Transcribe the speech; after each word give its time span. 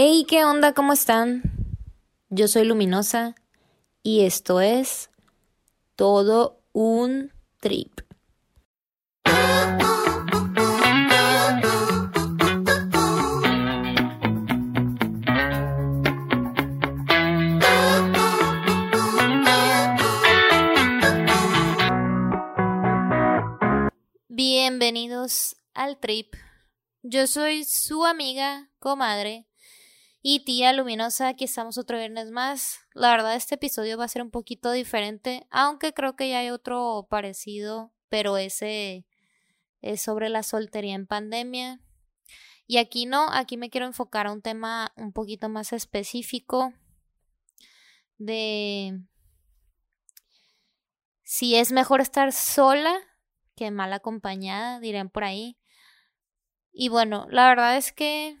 Hey, 0.00 0.26
¿qué 0.28 0.44
onda? 0.44 0.74
¿Cómo 0.74 0.92
están? 0.92 1.42
Yo 2.28 2.46
soy 2.46 2.64
Luminosa 2.64 3.34
y 4.04 4.20
esto 4.20 4.60
es 4.60 5.10
todo 5.96 6.62
un 6.72 7.32
trip. 7.58 8.02
Bienvenidos 24.28 25.56
al 25.74 25.98
trip. 25.98 26.36
Yo 27.02 27.26
soy 27.26 27.64
su 27.64 28.06
amiga, 28.06 28.70
comadre 28.78 29.47
y 30.20 30.44
tía 30.44 30.72
luminosa, 30.72 31.28
aquí 31.28 31.44
estamos 31.44 31.78
otro 31.78 31.98
viernes 31.98 32.30
más. 32.30 32.80
La 32.92 33.10
verdad, 33.10 33.36
este 33.36 33.54
episodio 33.54 33.96
va 33.96 34.04
a 34.04 34.08
ser 34.08 34.22
un 34.22 34.30
poquito 34.30 34.72
diferente, 34.72 35.46
aunque 35.50 35.92
creo 35.92 36.16
que 36.16 36.28
ya 36.28 36.40
hay 36.40 36.50
otro 36.50 37.06
parecido, 37.08 37.92
pero 38.08 38.36
ese 38.36 39.06
es 39.80 40.02
sobre 40.02 40.28
la 40.28 40.42
soltería 40.42 40.94
en 40.94 41.06
pandemia. 41.06 41.80
Y 42.66 42.78
aquí 42.78 43.06
no, 43.06 43.28
aquí 43.32 43.56
me 43.56 43.70
quiero 43.70 43.86
enfocar 43.86 44.26
a 44.26 44.32
un 44.32 44.42
tema 44.42 44.92
un 44.96 45.12
poquito 45.12 45.48
más 45.48 45.72
específico 45.72 46.74
de 48.18 49.00
si 51.22 51.54
es 51.54 51.72
mejor 51.72 52.00
estar 52.00 52.32
sola 52.32 52.94
que 53.54 53.70
mal 53.70 53.92
acompañada, 53.92 54.80
dirían 54.80 55.10
por 55.10 55.24
ahí. 55.24 55.56
Y 56.72 56.88
bueno, 56.90 57.26
la 57.30 57.48
verdad 57.48 57.76
es 57.76 57.92
que 57.92 58.38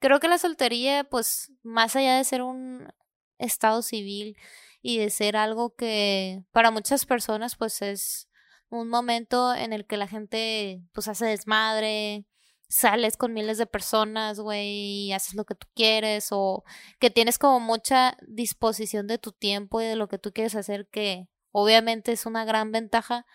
creo 0.00 0.18
que 0.20 0.28
la 0.28 0.38
soltería, 0.38 1.04
pues, 1.04 1.52
más 1.62 1.94
allá 1.96 2.16
de 2.16 2.24
ser 2.24 2.42
un 2.42 2.92
estado 3.38 3.82
civil 3.82 4.36
y 4.82 4.98
de 4.98 5.10
ser 5.10 5.36
algo 5.36 5.74
que 5.76 6.42
para 6.52 6.70
muchas 6.70 7.06
personas, 7.06 7.56
pues, 7.56 7.82
es 7.82 8.28
un 8.70 8.88
momento 8.88 9.54
en 9.54 9.72
el 9.72 9.86
que 9.86 9.96
la 9.96 10.08
gente, 10.08 10.82
pues, 10.92 11.08
hace 11.08 11.26
desmadre, 11.26 12.26
sales 12.68 13.16
con 13.16 13.32
miles 13.34 13.58
de 13.58 13.66
personas, 13.66 14.40
güey, 14.40 15.06
y 15.08 15.12
haces 15.12 15.34
lo 15.34 15.44
que 15.44 15.56
tú 15.56 15.66
quieres, 15.74 16.28
o 16.30 16.64
que 16.98 17.10
tienes 17.10 17.38
como 17.38 17.60
mucha 17.60 18.16
disposición 18.26 19.06
de 19.06 19.18
tu 19.18 19.32
tiempo 19.32 19.80
y 19.80 19.86
de 19.86 19.96
lo 19.96 20.08
que 20.08 20.18
tú 20.18 20.32
quieres 20.32 20.54
hacer, 20.54 20.88
que 20.88 21.28
obviamente 21.52 22.12
es 22.12 22.26
una 22.26 22.44
gran 22.44 22.72
ventaja. 22.72 23.26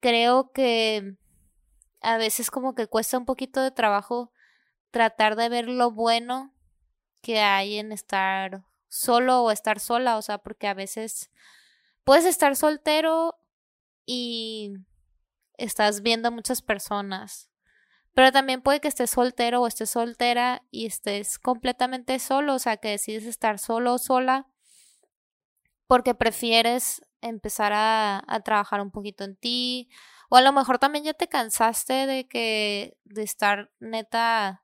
Creo 0.00 0.50
que 0.52 1.16
a 2.00 2.18
veces 2.18 2.50
como 2.50 2.74
que 2.74 2.88
cuesta 2.88 3.16
un 3.18 3.26
poquito 3.26 3.62
de 3.62 3.70
trabajo 3.70 4.32
tratar 4.92 5.34
de 5.34 5.48
ver 5.48 5.68
lo 5.68 5.90
bueno 5.90 6.54
que 7.22 7.40
hay 7.40 7.78
en 7.78 7.90
estar 7.90 8.64
solo 8.88 9.42
o 9.42 9.50
estar 9.50 9.80
sola, 9.80 10.18
o 10.18 10.22
sea, 10.22 10.38
porque 10.38 10.68
a 10.68 10.74
veces 10.74 11.30
puedes 12.04 12.26
estar 12.26 12.54
soltero 12.54 13.38
y 14.04 14.74
estás 15.56 16.02
viendo 16.02 16.30
muchas 16.30 16.60
personas, 16.62 17.50
pero 18.14 18.30
también 18.30 18.60
puede 18.60 18.80
que 18.80 18.88
estés 18.88 19.10
soltero 19.10 19.62
o 19.62 19.66
estés 19.66 19.90
soltera 19.90 20.62
y 20.70 20.86
estés 20.86 21.38
completamente 21.38 22.18
solo, 22.18 22.54
o 22.54 22.58
sea, 22.58 22.76
que 22.76 22.90
decides 22.90 23.24
estar 23.24 23.58
solo 23.58 23.94
o 23.94 23.98
sola 23.98 24.46
porque 25.86 26.14
prefieres 26.14 27.02
empezar 27.22 27.72
a, 27.72 28.22
a 28.26 28.40
trabajar 28.40 28.80
un 28.80 28.90
poquito 28.90 29.24
en 29.24 29.36
ti, 29.36 29.88
o 30.28 30.36
a 30.36 30.42
lo 30.42 30.52
mejor 30.52 30.78
también 30.78 31.04
ya 31.04 31.14
te 31.14 31.28
cansaste 31.28 32.06
de 32.06 32.28
que, 32.28 32.96
de 33.04 33.22
estar 33.22 33.70
neta 33.80 34.62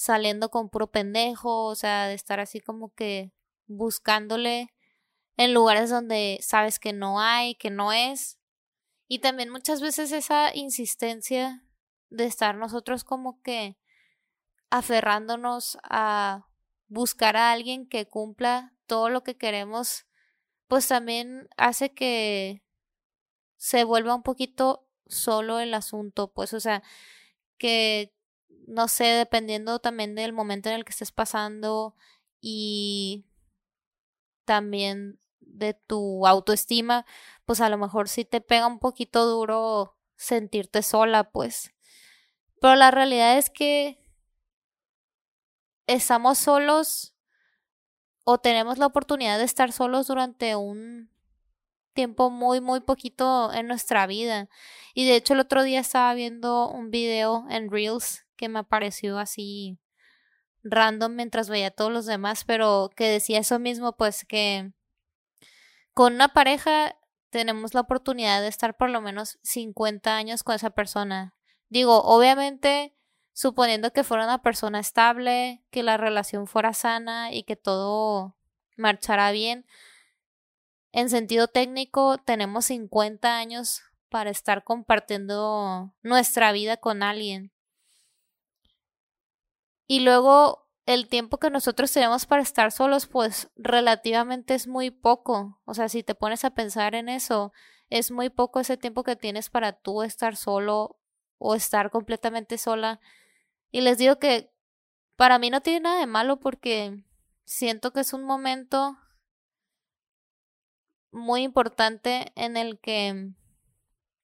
saliendo 0.00 0.48
con 0.48 0.70
puro 0.70 0.90
pendejo, 0.90 1.66
o 1.66 1.74
sea, 1.74 2.06
de 2.06 2.14
estar 2.14 2.40
así 2.40 2.58
como 2.58 2.94
que 2.94 3.34
buscándole 3.66 4.72
en 5.36 5.52
lugares 5.52 5.90
donde 5.90 6.38
sabes 6.40 6.78
que 6.78 6.94
no 6.94 7.20
hay, 7.20 7.54
que 7.56 7.68
no 7.68 7.92
es. 7.92 8.38
Y 9.08 9.18
también 9.18 9.50
muchas 9.50 9.82
veces 9.82 10.10
esa 10.12 10.56
insistencia 10.56 11.66
de 12.08 12.24
estar 12.24 12.56
nosotros 12.56 13.04
como 13.04 13.42
que 13.42 13.76
aferrándonos 14.70 15.76
a 15.82 16.48
buscar 16.88 17.36
a 17.36 17.52
alguien 17.52 17.86
que 17.86 18.08
cumpla 18.08 18.72
todo 18.86 19.10
lo 19.10 19.22
que 19.22 19.36
queremos, 19.36 20.06
pues 20.66 20.88
también 20.88 21.50
hace 21.58 21.92
que 21.92 22.62
se 23.58 23.84
vuelva 23.84 24.14
un 24.14 24.22
poquito 24.22 24.88
solo 25.08 25.58
el 25.58 25.74
asunto, 25.74 26.32
pues, 26.32 26.54
o 26.54 26.60
sea, 26.60 26.82
que 27.58 28.14
no 28.66 28.88
sé, 28.88 29.04
dependiendo 29.04 29.78
también 29.80 30.14
del 30.14 30.32
momento 30.32 30.68
en 30.68 30.76
el 30.76 30.84
que 30.84 30.92
estés 30.92 31.12
pasando 31.12 31.94
y 32.40 33.26
también 34.44 35.18
de 35.40 35.74
tu 35.74 36.26
autoestima, 36.26 37.06
pues 37.44 37.60
a 37.60 37.68
lo 37.68 37.78
mejor 37.78 38.08
sí 38.08 38.24
te 38.24 38.40
pega 38.40 38.66
un 38.66 38.78
poquito 38.78 39.26
duro 39.26 39.96
sentirte 40.16 40.82
sola, 40.82 41.30
pues. 41.30 41.72
Pero 42.60 42.76
la 42.76 42.90
realidad 42.90 43.38
es 43.38 43.50
que 43.50 43.98
estamos 45.86 46.38
solos 46.38 47.14
o 48.24 48.38
tenemos 48.38 48.78
la 48.78 48.86
oportunidad 48.86 49.38
de 49.38 49.44
estar 49.44 49.72
solos 49.72 50.06
durante 50.06 50.54
un 50.56 51.10
tiempo 51.94 52.30
muy, 52.30 52.60
muy 52.60 52.80
poquito 52.80 53.52
en 53.52 53.66
nuestra 53.66 54.06
vida. 54.06 54.48
Y 54.94 55.06
de 55.06 55.16
hecho 55.16 55.34
el 55.34 55.40
otro 55.40 55.62
día 55.62 55.80
estaba 55.80 56.14
viendo 56.14 56.68
un 56.68 56.90
video 56.90 57.46
en 57.50 57.70
Reels 57.70 58.26
que 58.40 58.48
me 58.48 58.60
apareció 58.60 59.18
así 59.18 59.78
random 60.62 61.14
mientras 61.14 61.50
veía 61.50 61.66
a 61.66 61.70
todos 61.72 61.92
los 61.92 62.06
demás, 62.06 62.44
pero 62.44 62.88
que 62.96 63.04
decía 63.04 63.38
eso 63.38 63.58
mismo, 63.58 63.98
pues 63.98 64.24
que 64.24 64.72
con 65.92 66.14
una 66.14 66.28
pareja 66.28 66.96
tenemos 67.28 67.74
la 67.74 67.82
oportunidad 67.82 68.40
de 68.40 68.48
estar 68.48 68.78
por 68.78 68.88
lo 68.88 69.02
menos 69.02 69.38
50 69.42 70.16
años 70.16 70.42
con 70.42 70.54
esa 70.54 70.70
persona. 70.70 71.34
Digo, 71.68 72.00
obviamente, 72.02 72.96
suponiendo 73.34 73.92
que 73.92 74.04
fuera 74.04 74.24
una 74.24 74.42
persona 74.42 74.80
estable, 74.80 75.62
que 75.70 75.82
la 75.82 75.98
relación 75.98 76.46
fuera 76.46 76.72
sana 76.72 77.34
y 77.34 77.42
que 77.42 77.56
todo 77.56 78.38
marchara 78.78 79.32
bien, 79.32 79.66
en 80.92 81.10
sentido 81.10 81.46
técnico 81.46 82.16
tenemos 82.16 82.64
50 82.64 83.36
años 83.36 83.82
para 84.08 84.30
estar 84.30 84.64
compartiendo 84.64 85.92
nuestra 86.02 86.52
vida 86.52 86.78
con 86.78 87.02
alguien. 87.02 87.52
Y 89.90 89.98
luego 89.98 90.68
el 90.86 91.08
tiempo 91.08 91.38
que 91.38 91.50
nosotros 91.50 91.90
tenemos 91.90 92.24
para 92.24 92.42
estar 92.42 92.70
solos, 92.70 93.08
pues 93.08 93.50
relativamente 93.56 94.54
es 94.54 94.68
muy 94.68 94.92
poco. 94.92 95.60
O 95.64 95.74
sea, 95.74 95.88
si 95.88 96.04
te 96.04 96.14
pones 96.14 96.44
a 96.44 96.50
pensar 96.54 96.94
en 96.94 97.08
eso, 97.08 97.52
es 97.88 98.12
muy 98.12 98.30
poco 98.30 98.60
ese 98.60 98.76
tiempo 98.76 99.02
que 99.02 99.16
tienes 99.16 99.50
para 99.50 99.72
tú 99.72 100.04
estar 100.04 100.36
solo 100.36 101.00
o 101.38 101.56
estar 101.56 101.90
completamente 101.90 102.56
sola. 102.56 103.00
Y 103.72 103.80
les 103.80 103.98
digo 103.98 104.20
que 104.20 104.52
para 105.16 105.40
mí 105.40 105.50
no 105.50 105.60
tiene 105.60 105.80
nada 105.80 105.98
de 105.98 106.06
malo 106.06 106.38
porque 106.38 107.02
siento 107.42 107.92
que 107.92 107.98
es 107.98 108.12
un 108.12 108.22
momento 108.22 108.96
muy 111.10 111.42
importante 111.42 112.30
en 112.36 112.56
el 112.56 112.78
que 112.78 113.32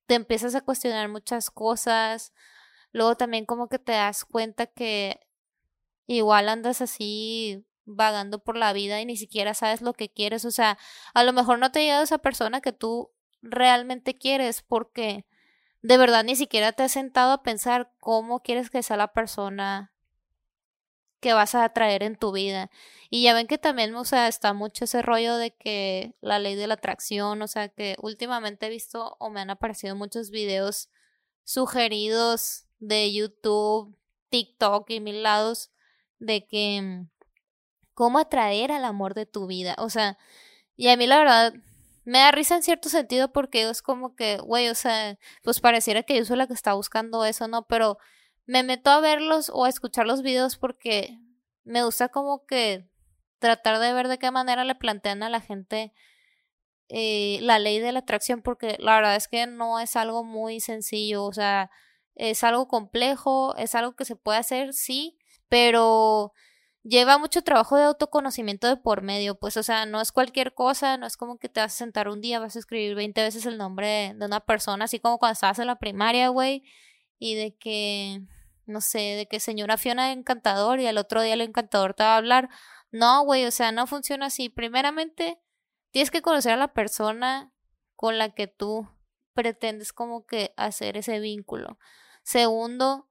te 0.06 0.14
empiezas 0.14 0.54
a 0.54 0.60
cuestionar 0.60 1.08
muchas 1.08 1.50
cosas. 1.50 2.32
Luego 2.92 3.16
también 3.16 3.46
como 3.46 3.68
que 3.68 3.80
te 3.80 3.90
das 3.90 4.24
cuenta 4.24 4.66
que 4.66 5.25
igual 6.06 6.48
andas 6.48 6.80
así 6.80 7.64
vagando 7.84 8.40
por 8.42 8.56
la 8.56 8.72
vida 8.72 9.00
y 9.00 9.06
ni 9.06 9.16
siquiera 9.16 9.54
sabes 9.54 9.80
lo 9.80 9.94
que 9.94 10.10
quieres. 10.10 10.44
O 10.44 10.50
sea, 10.50 10.78
a 11.14 11.24
lo 11.24 11.32
mejor 11.32 11.58
no 11.58 11.70
te 11.70 11.78
ha 11.78 11.82
llegado 11.82 12.02
esa 12.02 12.18
persona 12.18 12.60
que 12.60 12.72
tú 12.72 13.12
realmente 13.42 14.14
quieres 14.14 14.62
porque 14.62 15.24
de 15.82 15.98
verdad 15.98 16.24
ni 16.24 16.36
siquiera 16.36 16.72
te 16.72 16.82
has 16.82 16.92
sentado 16.92 17.32
a 17.32 17.42
pensar 17.42 17.92
cómo 18.00 18.42
quieres 18.42 18.70
que 18.70 18.82
sea 18.82 18.96
la 18.96 19.12
persona 19.12 19.92
que 21.20 21.32
vas 21.32 21.54
a 21.54 21.64
atraer 21.64 22.02
en 22.02 22.16
tu 22.16 22.32
vida. 22.32 22.70
Y 23.08 23.22
ya 23.22 23.34
ven 23.34 23.46
que 23.46 23.58
también, 23.58 23.94
o 23.94 24.04
sea, 24.04 24.28
está 24.28 24.52
mucho 24.52 24.84
ese 24.84 25.02
rollo 25.02 25.36
de 25.36 25.52
que 25.52 26.14
la 26.20 26.38
ley 26.38 26.56
de 26.56 26.66
la 26.66 26.74
atracción, 26.74 27.40
o 27.40 27.48
sea, 27.48 27.68
que 27.68 27.96
últimamente 28.00 28.66
he 28.66 28.70
visto 28.70 29.16
o 29.18 29.30
me 29.30 29.40
han 29.40 29.50
aparecido 29.50 29.96
muchos 29.96 30.30
videos 30.30 30.88
sugeridos 31.44 32.66
de 32.78 33.12
YouTube, 33.12 33.96
TikTok 34.28 34.90
y 34.90 35.00
mil 35.00 35.22
lados 35.22 35.70
de 36.18 36.46
que 36.46 36.80
mm, 36.82 37.08
cómo 37.94 38.18
atraer 38.18 38.72
al 38.72 38.84
amor 38.84 39.14
de 39.14 39.26
tu 39.26 39.46
vida. 39.46 39.74
O 39.78 39.90
sea, 39.90 40.18
y 40.76 40.88
a 40.88 40.96
mí 40.96 41.06
la 41.06 41.18
verdad 41.18 41.54
me 42.04 42.20
da 42.20 42.30
risa 42.32 42.56
en 42.56 42.62
cierto 42.62 42.88
sentido 42.88 43.32
porque 43.32 43.68
es 43.68 43.82
como 43.82 44.14
que, 44.14 44.38
güey, 44.38 44.68
o 44.68 44.74
sea, 44.74 45.18
pues 45.42 45.60
pareciera 45.60 46.02
que 46.02 46.16
yo 46.16 46.24
soy 46.24 46.36
la 46.36 46.46
que 46.46 46.54
está 46.54 46.74
buscando 46.74 47.24
eso, 47.24 47.48
¿no? 47.48 47.66
Pero 47.66 47.98
me 48.46 48.62
meto 48.62 48.90
a 48.90 49.00
verlos 49.00 49.50
o 49.52 49.64
a 49.64 49.68
escuchar 49.68 50.06
los 50.06 50.22
videos 50.22 50.56
porque 50.56 51.18
me 51.64 51.84
gusta 51.84 52.08
como 52.08 52.46
que 52.46 52.88
tratar 53.38 53.80
de 53.80 53.92
ver 53.92 54.08
de 54.08 54.18
qué 54.18 54.30
manera 54.30 54.64
le 54.64 54.74
plantean 54.76 55.22
a 55.22 55.30
la 55.30 55.40
gente 55.40 55.92
eh, 56.88 57.38
la 57.42 57.58
ley 57.58 57.80
de 57.80 57.92
la 57.92 58.00
atracción 58.00 58.42
porque 58.42 58.76
la 58.78 58.94
verdad 58.96 59.16
es 59.16 59.26
que 59.26 59.46
no 59.46 59.80
es 59.80 59.96
algo 59.96 60.22
muy 60.22 60.60
sencillo, 60.60 61.24
o 61.24 61.32
sea, 61.32 61.70
es 62.14 62.44
algo 62.44 62.68
complejo, 62.68 63.56
es 63.56 63.74
algo 63.74 63.96
que 63.96 64.04
se 64.04 64.16
puede 64.16 64.38
hacer, 64.38 64.72
sí, 64.72 65.18
pero 65.48 66.32
lleva 66.82 67.18
mucho 67.18 67.42
trabajo 67.42 67.76
de 67.76 67.84
autoconocimiento 67.84 68.68
de 68.68 68.76
por 68.76 69.02
medio, 69.02 69.38
pues, 69.38 69.56
o 69.56 69.62
sea, 69.62 69.86
no 69.86 70.00
es 70.00 70.12
cualquier 70.12 70.54
cosa, 70.54 70.96
no 70.96 71.06
es 71.06 71.16
como 71.16 71.38
que 71.38 71.48
te 71.48 71.60
vas 71.60 71.74
a 71.74 71.78
sentar 71.78 72.08
un 72.08 72.20
día, 72.20 72.38
vas 72.38 72.56
a 72.56 72.58
escribir 72.60 72.94
20 72.94 73.22
veces 73.22 73.46
el 73.46 73.58
nombre 73.58 74.14
de 74.16 74.26
una 74.26 74.40
persona, 74.40 74.84
así 74.84 75.00
como 75.00 75.18
cuando 75.18 75.32
estabas 75.32 75.58
en 75.58 75.66
la 75.66 75.78
primaria, 75.78 76.28
güey, 76.28 76.62
y 77.18 77.34
de 77.34 77.56
que, 77.56 78.20
no 78.66 78.80
sé, 78.80 78.98
de 78.98 79.26
que 79.26 79.40
señora 79.40 79.78
Fiona 79.78 80.12
encantador 80.12 80.80
y 80.80 80.86
al 80.86 80.98
otro 80.98 81.22
día 81.22 81.34
el 81.34 81.40
encantador 81.40 81.94
te 81.94 82.04
va 82.04 82.14
a 82.14 82.18
hablar. 82.18 82.48
No, 82.92 83.24
güey, 83.24 83.44
o 83.46 83.50
sea, 83.50 83.72
no 83.72 83.86
funciona 83.86 84.26
así. 84.26 84.48
Primeramente, 84.48 85.40
tienes 85.90 86.10
que 86.10 86.22
conocer 86.22 86.52
a 86.52 86.56
la 86.56 86.72
persona 86.72 87.52
con 87.94 88.18
la 88.18 88.34
que 88.34 88.46
tú 88.46 88.88
pretendes 89.34 89.92
como 89.92 90.26
que 90.26 90.52
hacer 90.56 90.96
ese 90.96 91.20
vínculo. 91.20 91.78
Segundo, 92.22 93.08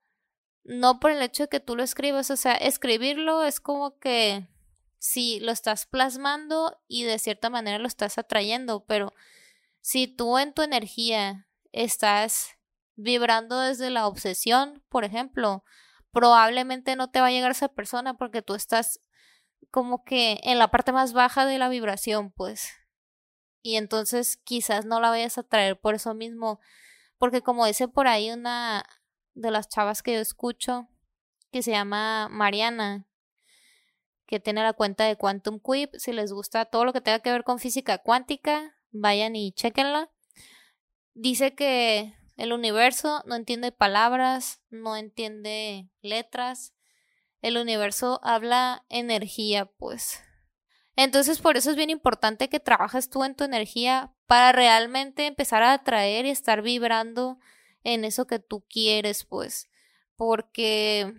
no 0.66 1.00
por 1.00 1.12
el 1.12 1.22
hecho 1.22 1.44
de 1.44 1.50
que 1.50 1.60
tú 1.60 1.76
lo 1.76 1.84
escribas, 1.84 2.32
o 2.32 2.36
sea, 2.36 2.54
escribirlo 2.54 3.44
es 3.44 3.60
como 3.60 4.00
que 4.00 4.50
si 4.98 5.40
lo 5.40 5.52
estás 5.52 5.86
plasmando 5.86 6.82
y 6.88 7.04
de 7.04 7.20
cierta 7.20 7.52
manera 7.52 7.78
lo 7.78 7.88
estás 7.88 8.18
atrayendo, 8.18 8.84
pero 8.86 9.14
si 9.82 10.08
tú 10.08 10.40
en 10.40 10.54
tu 10.54 10.64
energía 10.64 11.48
estás 11.72 12.58
vibrando 12.96 13.60
desde 13.60 13.92
la 13.92 14.08
obsesión, 14.08 14.84
por 14.90 15.06
ejemplo, 15.06 15.64
probablemente 16.12 16.96
no 16.96 17.12
te 17.12 17.22
va 17.22 17.28
a 17.28 17.32
llegar 17.32 17.52
esa 17.52 17.68
persona 17.68 18.18
porque 18.18 18.42
tú 18.42 18.56
estás 18.56 19.02
como 19.70 20.04
que 20.04 20.40
en 20.44 20.58
la 20.58 20.72
parte 20.72 20.92
más 20.92 21.14
baja 21.14 21.46
de 21.46 21.60
la 21.60 21.70
vibración, 21.70 22.32
pues. 22.32 22.72
Y 23.62 23.76
entonces 23.76 24.38
quizás 24.38 24.86
no 24.86 25.00
la 25.00 25.10
vayas 25.10 25.38
a 25.38 25.44
traer 25.44 25.80
por 25.80 25.94
eso 25.94 26.16
mismo, 26.16 26.60
porque 27.20 27.42
como 27.42 27.66
dice 27.68 27.88
por 27.88 28.08
ahí 28.08 28.32
una 28.32 28.84
de 29.36 29.52
las 29.52 29.70
chavas 29.70 30.02
que 30.02 30.14
yo 30.14 30.20
escucho, 30.20 30.88
que 31.52 31.62
se 31.62 31.72
llama 31.72 32.28
Mariana, 32.30 33.08
que 34.26 34.40
tiene 34.40 34.64
la 34.64 34.74
cuenta 34.74 35.06
de 35.06 35.18
Quantum 35.18 35.60
Quip, 35.60 35.94
si 35.98 36.12
les 36.12 36.34
gusta 36.34 36.66
todo 36.66 36.86
lo 36.86 36.94
que 36.94 37.02
tenga 37.02 37.20
que 37.20 37.32
ver 37.32 37.44
con 37.44 37.60
física 37.60 38.00
cuántica, 38.00 38.76
vayan 38.92 39.36
y 39.36 39.52
chequenla. 39.52 40.10
Dice 41.14 41.54
que 41.54 42.16
el 42.38 42.52
universo 42.52 43.24
no 43.26 43.36
entiende 43.36 43.72
palabras, 43.72 44.62
no 44.70 44.98
entiende 44.98 45.90
letras. 46.02 46.74
El 47.42 47.58
universo 47.58 48.20
habla 48.24 48.86
energía, 48.90 49.66
pues. 49.66 50.22
Entonces, 50.96 51.40
por 51.40 51.58
eso 51.58 51.72
es 51.72 51.76
bien 51.76 51.90
importante 51.90 52.50
que 52.50 52.60
trabajes 52.60 53.10
tú 53.10 53.24
en 53.24 53.36
tu 53.36 53.44
energía 53.44 54.14
para 54.28 54.52
realmente 54.52 55.28
empezar 55.28 55.62
a 55.62 55.74
atraer 55.74 56.26
y 56.26 56.30
estar 56.30 56.62
vibrando 56.62 57.38
en 57.86 58.04
eso 58.04 58.28
que 58.28 58.40
tú 58.40 58.66
quieres, 58.68 59.24
pues. 59.24 59.70
Porque 60.18 61.14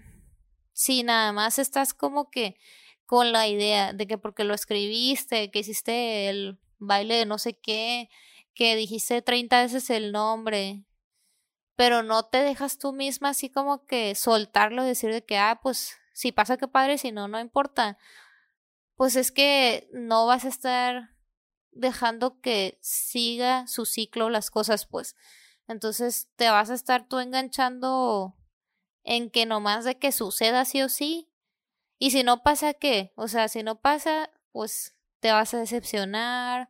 si 0.74 1.04
nada 1.04 1.32
más 1.32 1.58
estás 1.58 1.94
como 1.94 2.30
que 2.30 2.58
con 3.06 3.32
la 3.32 3.48
idea 3.48 3.92
de 3.92 4.06
que 4.06 4.18
porque 4.18 4.44
lo 4.44 4.52
escribiste, 4.52 5.50
que 5.50 5.60
hiciste 5.60 6.28
el 6.28 6.58
baile 6.78 7.14
de 7.14 7.26
no 7.26 7.38
sé 7.38 7.54
qué, 7.54 8.10
que 8.52 8.74
dijiste 8.76 9.22
30 9.22 9.62
veces 9.62 9.88
el 9.90 10.12
nombre, 10.12 10.84
pero 11.76 12.02
no 12.02 12.24
te 12.24 12.38
dejas 12.38 12.78
tú 12.78 12.92
misma 12.92 13.30
así 13.30 13.48
como 13.48 13.86
que 13.86 14.14
soltarlo, 14.14 14.82
decir 14.82 15.12
de 15.12 15.24
que, 15.24 15.38
ah, 15.38 15.60
pues 15.62 15.96
si 16.12 16.32
pasa 16.32 16.56
que 16.56 16.66
padre, 16.66 16.98
si 16.98 17.12
no, 17.12 17.28
no 17.28 17.38
importa. 17.38 17.96
Pues 18.96 19.14
es 19.14 19.30
que 19.30 19.88
no 19.92 20.26
vas 20.26 20.44
a 20.44 20.48
estar 20.48 21.10
dejando 21.70 22.40
que 22.40 22.78
siga 22.80 23.66
su 23.68 23.84
ciclo 23.86 24.30
las 24.30 24.50
cosas, 24.50 24.86
pues. 24.86 25.14
Entonces 25.68 26.28
te 26.36 26.48
vas 26.50 26.70
a 26.70 26.74
estar 26.74 27.08
tú 27.08 27.18
enganchando 27.18 28.36
en 29.04 29.30
que 29.30 29.46
nomás 29.46 29.84
de 29.84 29.98
que 29.98 30.12
suceda 30.12 30.64
sí 30.64 30.82
o 30.82 30.88
sí. 30.88 31.28
Y 31.98 32.10
si 32.10 32.22
no 32.22 32.42
pasa, 32.42 32.74
¿qué? 32.74 33.12
O 33.16 33.28
sea, 33.28 33.48
si 33.48 33.62
no 33.62 33.80
pasa, 33.80 34.30
pues 34.52 34.94
te 35.20 35.32
vas 35.32 35.54
a 35.54 35.58
decepcionar, 35.58 36.68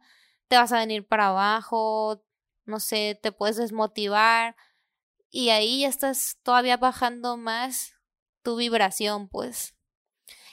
te 0.49 0.57
vas 0.57 0.73
a 0.73 0.79
venir 0.79 1.07
para 1.07 1.29
abajo, 1.29 2.25
no 2.65 2.81
sé, 2.81 3.19
te 3.21 3.33
puedes 3.33 3.57
desmotivar 3.57 4.57
y 5.31 5.51
ahí 5.51 5.81
ya 5.81 5.89
estás 5.89 6.39
todavía 6.43 6.77
bajando 6.77 7.37
más 7.37 7.95
tu 8.43 8.57
vibración, 8.57 9.29
pues. 9.29 9.75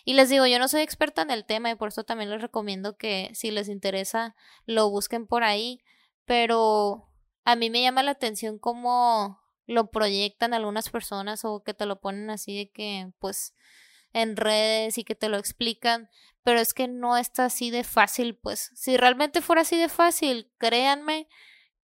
Y 0.06 0.16
les 0.16 0.30
digo, 0.30 0.45
yo 0.45 0.60
no 0.60 0.68
soy 0.68 0.81
experta 0.81 1.22
en 1.22 1.31
el 1.31 1.45
tema 1.45 1.72
y 1.72 1.75
por 1.75 1.90
eso 1.90 2.04
también 2.04 2.30
les 2.30 2.42
recomiendo 2.42 2.98
que 2.98 3.31
si 3.34 3.51
les 3.51 3.69
interesa 3.69 4.36
lo 4.66 4.90
busquen 4.90 5.28
por 5.28 5.44
ahí, 5.44 5.81
pero 6.25 7.07
a 7.45 7.56
mí 7.56 7.69
me 7.69 7.81
llama 7.81 8.04
la 8.04 8.12
atención 8.12 8.60
cómo 8.60 9.42
lo 9.66 9.92
proyectan 9.92 10.54
algunas 10.54 10.90
personas 10.90 11.45
o 11.45 11.63
que 11.63 11.74
te 11.74 11.86
lo 11.86 12.00
ponen 12.00 12.30
así 12.30 12.57
de 12.57 12.72
que 12.72 13.12
pues 13.19 13.54
en 14.13 14.36
redes 14.38 14.98
y 14.98 15.04
que 15.04 15.16
te 15.16 15.30
lo 15.30 15.38
explican, 15.38 16.10
pero 16.44 16.60
es 16.60 16.74
que 16.74 16.88
no 16.88 17.18
está 17.18 17.45
así 17.45 17.72
de 17.72 17.84
fácil, 17.84 18.38
pues. 18.38 18.72
Si 18.75 18.95
realmente 18.98 19.42
fuera 19.42 19.63
así 19.63 19.78
de 19.78 19.90
fácil, 19.90 20.51
créanme 20.60 21.28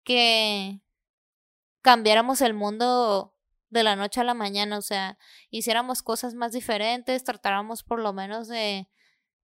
que 0.04 0.80
cambiáramos 1.82 2.40
el 2.40 2.54
mundo 2.54 3.34
de 3.70 3.82
la 3.82 3.96
noche 3.96 4.20
a 4.20 4.24
la 4.24 4.34
mañana, 4.34 4.78
o 4.78 4.82
sea, 4.82 5.18
hiciéramos 5.50 6.02
cosas 6.02 6.34
más 6.34 6.52
diferentes, 6.52 7.24
tratáramos 7.24 7.82
por 7.82 8.00
lo 8.00 8.12
menos 8.12 8.48
de 8.48 8.88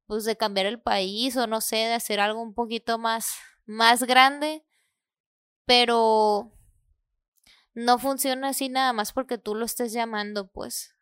pues 0.06 0.24
de 0.24 0.36
cambiar 0.36 0.66
el 0.66 0.80
país 0.80 1.36
o 1.36 1.46
no 1.48 1.60
sé, 1.60 1.76
de 1.76 1.94
hacer 1.94 2.20
algo 2.20 2.40
un 2.40 2.54
poquito 2.54 2.98
más 2.98 3.34
más 3.66 4.04
grande, 4.04 4.64
pero 5.66 6.52
no 7.74 7.98
funciona 7.98 8.48
así 8.48 8.68
nada 8.68 8.92
más 8.92 9.12
porque 9.12 9.38
tú 9.38 9.54
lo 9.54 9.66
estés 9.66 9.92
llamando, 9.92 10.50
pues. 10.50 10.94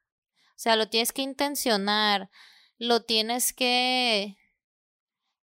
O 0.51 0.59
sea, 0.59 0.77
lo 0.77 0.89
tienes 0.89 1.13
que 1.13 1.23
intencionar, 1.23 2.31
lo 2.79 3.05
tienes 3.05 3.53
que 3.53 4.37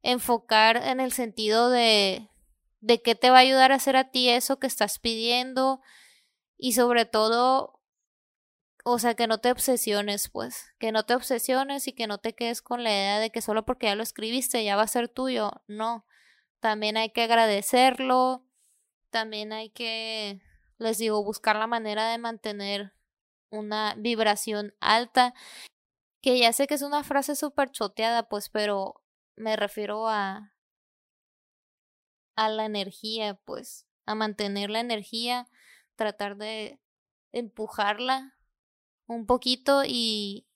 enfocar 0.01 0.77
en 0.77 1.00
el 1.00 1.12
sentido 1.13 1.69
de 1.69 2.31
de 2.81 3.01
qué 3.01 3.15
te 3.15 3.29
va 3.29 3.38
a 3.38 3.41
ayudar 3.41 3.71
a 3.71 3.75
hacer 3.75 3.95
a 3.95 4.09
ti 4.12 4.29
eso 4.29 4.59
que 4.59 4.68
estás 4.68 5.00
pidiendo 5.00 5.81
y 6.57 6.73
sobre 6.73 7.06
todo, 7.06 7.79
o 8.83 9.00
sea, 9.00 9.13
que 9.15 9.27
no 9.27 9.39
te 9.39 9.51
obsesiones, 9.51 10.29
pues, 10.29 10.73
que 10.79 10.91
no 10.91 11.06
te 11.06 11.15
obsesiones 11.15 11.88
y 11.88 11.94
que 11.94 12.07
no 12.07 12.18
te 12.18 12.33
quedes 12.33 12.62
con 12.62 12.83
la 12.83 12.89
idea 12.91 13.19
de 13.19 13.31
que 13.31 13.41
solo 13.41 13.65
porque 13.65 13.88
ya 13.88 13.95
lo 13.95 14.03
escribiste 14.03 14.63
ya 14.63 14.75
va 14.75 14.83
a 14.83 14.88
ser 14.88 15.09
tuyo, 15.09 15.51
no, 15.68 16.06
también 16.59 16.97
hay 16.97 17.12
que 17.12 17.23
agradecerlo, 17.23 18.45
también 19.11 19.53
hay 19.53 19.69
que, 19.69 20.41
les 20.79 20.97
digo, 20.97 21.23
buscar 21.23 21.55
la 21.55 21.67
manera 21.67 22.09
de 22.11 22.17
mantener 22.17 22.93
una 23.51 23.95
vibración 23.97 24.73
alta, 24.79 25.33
que 26.21 26.39
ya 26.39 26.53
sé 26.53 26.67
que 26.67 26.75
es 26.75 26.81
una 26.81 27.03
frase 27.03 27.35
súper 27.35 27.71
choteada, 27.71 28.29
pues, 28.29 28.49
pero 28.49 29.03
me 29.35 29.56
refiero 29.56 30.07
a 30.07 30.53
a 32.35 32.49
la 32.49 32.65
energía, 32.65 33.35
pues, 33.45 33.85
a 34.06 34.15
mantener 34.15 34.69
la 34.69 34.80
energía, 34.80 35.47
tratar 35.95 36.37
de 36.37 36.80
empujarla 37.31 38.35
un 39.06 39.25
poquito 39.25 39.83
y, 39.85 40.47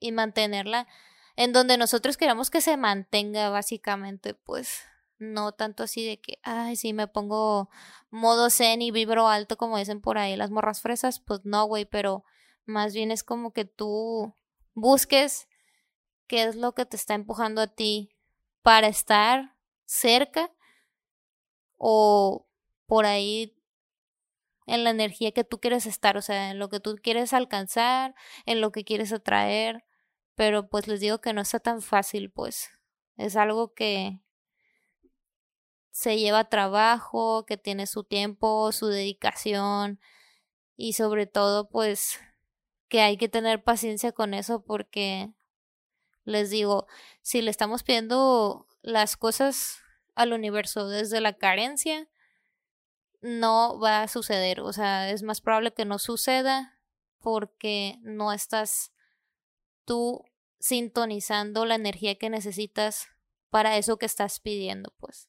y 0.00 0.12
mantenerla 0.12 0.88
en 1.36 1.52
donde 1.52 1.76
nosotros 1.76 2.16
queramos 2.16 2.50
que 2.50 2.60
se 2.60 2.76
mantenga 2.76 3.50
básicamente, 3.50 4.34
pues 4.34 4.87
no 5.18 5.52
tanto 5.52 5.82
así 5.82 6.04
de 6.06 6.20
que, 6.20 6.38
ay, 6.42 6.76
si 6.76 6.92
me 6.92 7.08
pongo 7.08 7.70
modo 8.10 8.50
zen 8.50 8.82
y 8.82 8.90
vibro 8.90 9.28
alto 9.28 9.56
como 9.56 9.78
dicen 9.78 10.00
por 10.00 10.18
ahí 10.18 10.36
las 10.36 10.50
morras 10.50 10.80
fresas, 10.80 11.20
pues 11.20 11.40
no, 11.44 11.64
güey, 11.66 11.84
pero 11.84 12.24
más 12.64 12.94
bien 12.94 13.10
es 13.10 13.24
como 13.24 13.52
que 13.52 13.64
tú 13.64 14.34
busques 14.74 15.48
qué 16.26 16.44
es 16.44 16.56
lo 16.56 16.74
que 16.74 16.86
te 16.86 16.96
está 16.96 17.14
empujando 17.14 17.60
a 17.60 17.66
ti 17.66 18.10
para 18.62 18.88
estar 18.88 19.56
cerca 19.84 20.52
o 21.76 22.46
por 22.86 23.06
ahí 23.06 23.56
en 24.66 24.84
la 24.84 24.90
energía 24.90 25.32
que 25.32 25.44
tú 25.44 25.60
quieres 25.60 25.86
estar, 25.86 26.16
o 26.16 26.22
sea, 26.22 26.50
en 26.50 26.58
lo 26.58 26.68
que 26.68 26.78
tú 26.78 26.96
quieres 27.02 27.32
alcanzar, 27.32 28.14
en 28.44 28.60
lo 28.60 28.70
que 28.70 28.84
quieres 28.84 29.12
atraer, 29.12 29.84
pero 30.34 30.68
pues 30.68 30.86
les 30.86 31.00
digo 31.00 31.20
que 31.20 31.32
no 31.32 31.40
está 31.40 31.58
tan 31.58 31.80
fácil, 31.80 32.30
pues 32.30 32.70
es 33.16 33.34
algo 33.36 33.72
que 33.74 34.20
se 35.98 36.16
lleva 36.16 36.48
trabajo, 36.48 37.44
que 37.44 37.56
tiene 37.56 37.88
su 37.88 38.04
tiempo, 38.04 38.70
su 38.70 38.86
dedicación 38.86 39.98
y 40.76 40.92
sobre 40.92 41.26
todo 41.26 41.68
pues 41.68 42.20
que 42.86 43.00
hay 43.00 43.16
que 43.16 43.28
tener 43.28 43.64
paciencia 43.64 44.12
con 44.12 44.32
eso 44.32 44.62
porque 44.62 45.32
les 46.22 46.50
digo, 46.50 46.86
si 47.20 47.42
le 47.42 47.50
estamos 47.50 47.82
pidiendo 47.82 48.68
las 48.80 49.16
cosas 49.16 49.80
al 50.14 50.32
universo 50.32 50.88
desde 50.88 51.20
la 51.20 51.32
carencia, 51.32 52.08
no 53.20 53.80
va 53.80 54.02
a 54.02 54.08
suceder. 54.08 54.60
O 54.60 54.72
sea, 54.72 55.10
es 55.10 55.24
más 55.24 55.40
probable 55.40 55.74
que 55.74 55.84
no 55.84 55.98
suceda 55.98 56.78
porque 57.18 57.98
no 58.02 58.32
estás 58.32 58.92
tú 59.84 60.24
sintonizando 60.60 61.64
la 61.64 61.74
energía 61.74 62.14
que 62.14 62.30
necesitas 62.30 63.08
para 63.50 63.76
eso 63.78 63.98
que 63.98 64.06
estás 64.06 64.38
pidiendo, 64.38 64.94
pues. 65.00 65.28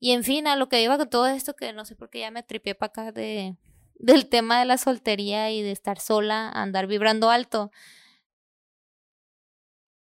Y 0.00 0.12
en 0.12 0.24
fin, 0.24 0.46
a 0.46 0.56
lo 0.56 0.68
que 0.68 0.82
iba 0.82 0.96
con 0.96 1.10
todo 1.10 1.26
esto, 1.26 1.54
que 1.54 1.72
no 1.72 1.84
sé 1.84 1.96
por 1.96 2.10
qué 2.10 2.20
ya 2.20 2.30
me 2.30 2.42
tripié 2.42 2.74
para 2.74 2.90
acá 2.90 3.12
de, 3.12 3.56
del 3.96 4.28
tema 4.28 4.58
de 4.60 4.64
la 4.66 4.78
soltería 4.78 5.50
y 5.50 5.62
de 5.62 5.72
estar 5.72 6.00
sola, 6.00 6.48
andar 6.50 6.86
vibrando 6.86 7.30
alto. 7.30 7.70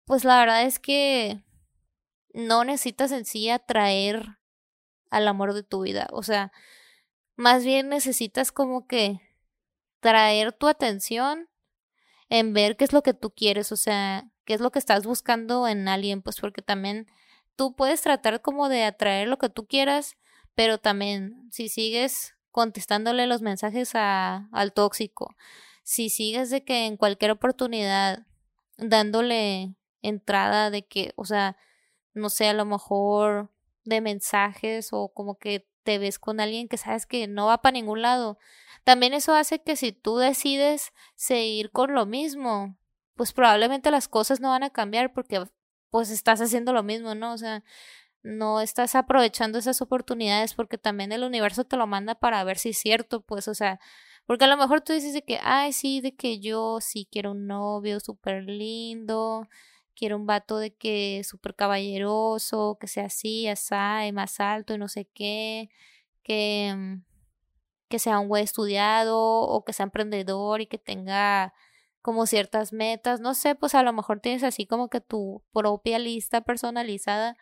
pues 0.06 0.24
la 0.24 0.40
verdad 0.40 0.64
es 0.64 0.80
que 0.80 1.42
no 2.34 2.64
necesitas 2.64 3.12
en 3.12 3.26
sí 3.26 3.50
atraer 3.50 4.38
al 5.10 5.28
amor 5.28 5.54
de 5.54 5.64
tu 5.64 5.84
vida. 5.84 6.08
O 6.12 6.24
sea, 6.24 6.52
más 7.38 7.66
bien 7.66 7.90
necesitas 7.90 8.52
como 8.52 8.88
que 8.88 9.22
traer 10.02 10.54
tu 10.54 10.68
atención 10.68 11.50
en 12.30 12.54
ver 12.54 12.78
qué 12.78 12.86
es 12.86 12.94
lo 12.94 13.04
que 13.04 13.14
tú 13.14 13.32
quieres, 13.34 13.72
o 13.72 13.78
sea, 13.78 14.30
qué 14.46 14.54
es 14.56 14.62
lo 14.62 14.72
que 14.72 14.80
estás 14.80 15.06
buscando 15.06 15.68
en 15.68 15.88
alguien, 15.88 16.22
pues 16.22 16.40
porque 16.40 16.62
también 16.62 17.08
tú 17.56 17.76
puedes 17.76 18.02
tratar 18.02 18.42
como 18.42 18.70
de 18.70 18.84
atraer 18.84 19.28
lo 19.28 19.38
que 19.38 19.50
tú 19.50 19.68
quieras, 19.68 20.16
pero 20.56 20.78
también 20.78 21.48
si 21.52 21.70
sigues 21.70 22.36
contestándole 22.52 23.28
los 23.28 23.42
mensajes 23.42 23.96
a, 23.96 24.48
al 24.52 24.74
tóxico, 24.74 25.36
si 25.84 26.10
sigues 26.10 26.50
de 26.50 26.64
que 26.64 26.86
en 26.86 26.98
cualquier 26.98 27.32
oportunidad 27.32 28.26
dándole 28.78 29.76
entrada 30.02 30.70
de 30.70 30.86
que, 30.86 31.14
o 31.16 31.26
sea, 31.26 31.58
no 32.14 32.30
sé, 32.30 32.48
a 32.48 32.54
lo 32.54 32.66
mejor 32.66 33.52
de 33.84 34.02
mensajes 34.02 34.90
o 34.92 35.10
como 35.10 35.38
que 35.38 35.68
te 35.84 36.00
ves 36.00 36.18
con 36.18 36.40
alguien 36.40 36.68
que 36.68 36.78
sabes 36.78 37.06
que 37.06 37.28
no 37.28 37.46
va 37.46 37.62
para 37.62 37.74
ningún 37.74 38.02
lado. 38.02 38.38
También 38.84 39.14
eso 39.14 39.34
hace 39.36 39.60
que 39.60 39.76
si 39.76 39.92
tú 39.92 40.18
decides 40.18 40.94
seguir 41.16 41.72
con 41.72 41.94
lo 41.94 42.06
mismo, 42.06 42.78
pues 43.16 43.34
probablemente 43.34 43.92
las 43.92 44.08
cosas 44.08 44.40
no 44.40 44.50
van 44.50 44.64
a 44.64 44.72
cambiar 44.72 45.14
porque 45.14 45.46
pues 45.90 46.10
estás 46.10 46.42
haciendo 46.42 46.74
lo 46.74 46.84
mismo, 46.84 47.16
¿no? 47.16 47.34
O 47.34 47.38
sea, 47.38 47.64
no 48.24 48.62
estás 48.62 48.96
aprovechando 48.96 49.60
esas 49.60 49.82
oportunidades 49.82 50.54
porque 50.56 50.78
también 50.78 51.12
el 51.12 51.24
universo 51.24 51.66
te 51.66 51.78
lo 51.78 51.88
manda 51.88 52.16
para 52.16 52.44
ver 52.44 52.58
si 52.58 52.70
es 52.70 52.78
cierto, 52.80 53.22
pues, 53.22 53.48
o 53.48 53.54
sea, 53.56 53.80
porque 54.26 54.46
a 54.46 54.48
lo 54.48 54.58
mejor 54.58 54.82
tú 54.82 54.94
dices 54.94 55.14
de 55.14 55.24
que, 55.24 55.40
ay, 55.44 55.74
sí, 55.74 56.02
de 56.02 56.16
que 56.16 56.40
yo 56.40 56.80
sí 56.82 57.08
quiero 57.12 57.32
un 57.32 57.48
novio 57.48 58.00
súper 58.00 58.44
lindo, 58.46 59.48
quiero 59.96 60.18
un 60.18 60.26
vato 60.26 60.58
de 60.58 60.74
que 60.76 61.24
súper 61.24 61.56
caballeroso, 61.56 62.78
que 62.80 62.88
sea 62.88 63.06
así, 63.06 63.48
así, 63.48 64.12
más 64.14 64.40
alto 64.40 64.74
y 64.74 64.78
no 64.80 64.88
sé 64.88 65.06
qué, 65.14 65.70
que, 66.24 66.74
mm, 66.76 67.04
que 67.90 68.00
sea 68.00 68.20
un 68.20 68.28
güey 68.28 68.44
estudiado 68.44 69.20
o 69.20 69.64
que 69.66 69.74
sea 69.74 69.86
emprendedor 69.86 70.62
y 70.62 70.68
que 70.68 70.78
tenga 70.80 71.54
como 72.06 72.28
ciertas 72.28 72.72
metas, 72.72 73.20
no 73.20 73.34
sé, 73.34 73.56
pues 73.56 73.74
a 73.74 73.82
lo 73.82 73.92
mejor 73.92 74.20
tienes 74.20 74.44
así 74.44 74.68
como 74.68 74.90
que 74.90 75.02
tu 75.02 75.44
propia 75.52 75.98
lista 75.98 76.42
personalizada, 76.42 77.36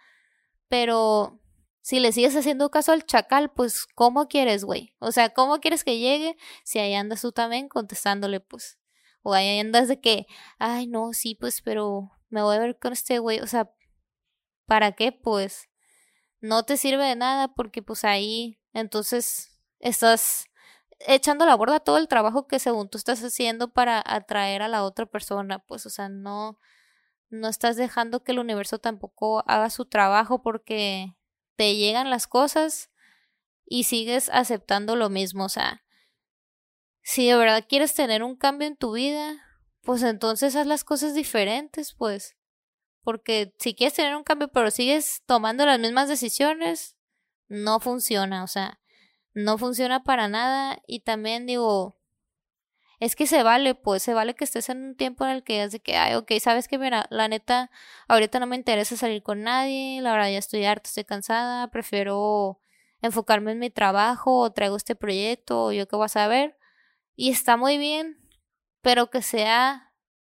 pero 0.69 1.41
si 1.81 1.99
le 1.99 2.13
sigues 2.13 2.33
haciendo 2.37 2.71
caso 2.71 2.93
al 2.93 3.05
chacal, 3.05 3.51
pues 3.51 3.85
¿cómo 3.93 4.29
quieres, 4.29 4.63
güey? 4.63 4.95
O 4.99 5.11
sea, 5.11 5.31
¿cómo 5.33 5.59
quieres 5.59 5.83
que 5.83 5.99
llegue 5.99 6.37
si 6.63 6.79
ahí 6.79 6.93
andas 6.93 7.23
tú 7.23 7.33
también 7.33 7.67
contestándole, 7.67 8.39
pues? 8.39 8.79
O 9.21 9.33
ahí 9.33 9.59
andas 9.59 9.89
de 9.89 9.99
que, 9.99 10.27
ay, 10.59 10.87
no, 10.87 11.11
sí, 11.11 11.35
pues, 11.35 11.61
pero 11.61 12.11
me 12.29 12.41
voy 12.41 12.55
a 12.55 12.59
ver 12.59 12.79
con 12.79 12.93
este 12.93 13.19
güey, 13.19 13.41
o 13.41 13.47
sea, 13.47 13.69
¿para 14.65 14.93
qué? 14.93 15.11
Pues 15.11 15.67
no 16.39 16.63
te 16.63 16.77
sirve 16.77 17.03
de 17.03 17.17
nada 17.17 17.53
porque 17.53 17.81
pues 17.81 18.05
ahí 18.05 18.61
entonces 18.71 19.59
estás 19.79 20.45
echando 21.07 21.45
la 21.45 21.55
borda 21.55 21.79
todo 21.79 21.97
el 21.97 22.07
trabajo 22.07 22.47
que 22.47 22.59
según 22.59 22.89
tú 22.89 22.97
estás 22.97 23.23
haciendo 23.23 23.71
para 23.73 24.01
atraer 24.05 24.61
a 24.61 24.67
la 24.67 24.83
otra 24.83 25.05
persona, 25.05 25.59
pues 25.59 25.85
o 25.85 25.89
sea, 25.89 26.09
no 26.09 26.59
no 27.29 27.47
estás 27.49 27.77
dejando 27.77 28.23
que 28.23 28.31
el 28.31 28.39
universo 28.39 28.79
tampoco 28.79 29.43
haga 29.47 29.69
su 29.71 29.85
trabajo 29.85 30.43
porque 30.43 31.15
te 31.55 31.75
llegan 31.75 32.09
las 32.09 32.27
cosas 32.27 32.91
y 33.65 33.85
sigues 33.85 34.29
aceptando 34.29 34.95
lo 34.95 35.09
mismo, 35.09 35.45
o 35.45 35.49
sea, 35.49 35.83
si 37.01 37.27
de 37.27 37.35
verdad 37.35 37.65
quieres 37.67 37.93
tener 37.95 38.23
un 38.23 38.35
cambio 38.35 38.67
en 38.67 38.77
tu 38.77 38.93
vida, 38.93 39.43
pues 39.81 40.03
entonces 40.03 40.55
haz 40.55 40.67
las 40.67 40.83
cosas 40.83 41.13
diferentes, 41.15 41.93
pues. 41.93 42.37
Porque 43.03 43.53
si 43.59 43.75
quieres 43.75 43.95
tener 43.95 44.15
un 44.15 44.23
cambio 44.23 44.47
pero 44.49 44.71
sigues 44.71 45.23
tomando 45.25 45.65
las 45.65 45.79
mismas 45.79 46.07
decisiones, 46.07 46.95
no 47.49 47.79
funciona, 47.79 48.43
o 48.43 48.47
sea, 48.47 48.79
no 49.33 49.57
funciona 49.57 50.03
para 50.03 50.27
nada 50.27 50.79
y 50.87 51.01
también 51.01 51.45
digo, 51.45 51.97
es 52.99 53.15
que 53.15 53.27
se 53.27 53.43
vale, 53.43 53.75
pues 53.75 54.03
se 54.03 54.13
vale 54.13 54.35
que 54.35 54.45
estés 54.45 54.69
en 54.69 54.83
un 54.83 54.95
tiempo 54.95 55.25
en 55.25 55.31
el 55.31 55.43
que 55.43 55.67
de 55.67 55.79
que, 55.81 55.97
ay, 55.97 56.15
ok, 56.15 56.31
sabes 56.39 56.67
que 56.67 56.77
mira, 56.77 57.05
la 57.09 57.27
neta, 57.27 57.69
ahorita 58.07 58.39
no 58.39 58.47
me 58.47 58.55
interesa 58.55 58.95
salir 58.95 59.23
con 59.23 59.41
nadie, 59.41 60.01
la 60.01 60.13
verdad 60.13 60.31
ya 60.31 60.37
estoy 60.37 60.63
estoy 60.63 61.03
cansada, 61.03 61.69
prefiero 61.69 62.59
enfocarme 63.01 63.51
en 63.51 63.59
mi 63.59 63.69
trabajo, 63.69 64.39
o 64.39 64.51
traigo 64.53 64.77
este 64.77 64.95
proyecto, 64.95 65.65
o 65.65 65.71
yo 65.73 65.87
qué 65.87 65.95
voy 65.97 66.05
a 66.05 66.09
saber, 66.09 66.57
y 67.15 67.29
está 67.31 67.57
muy 67.57 67.77
bien, 67.77 68.17
pero 68.81 69.09
que 69.09 69.21
sea 69.21 69.91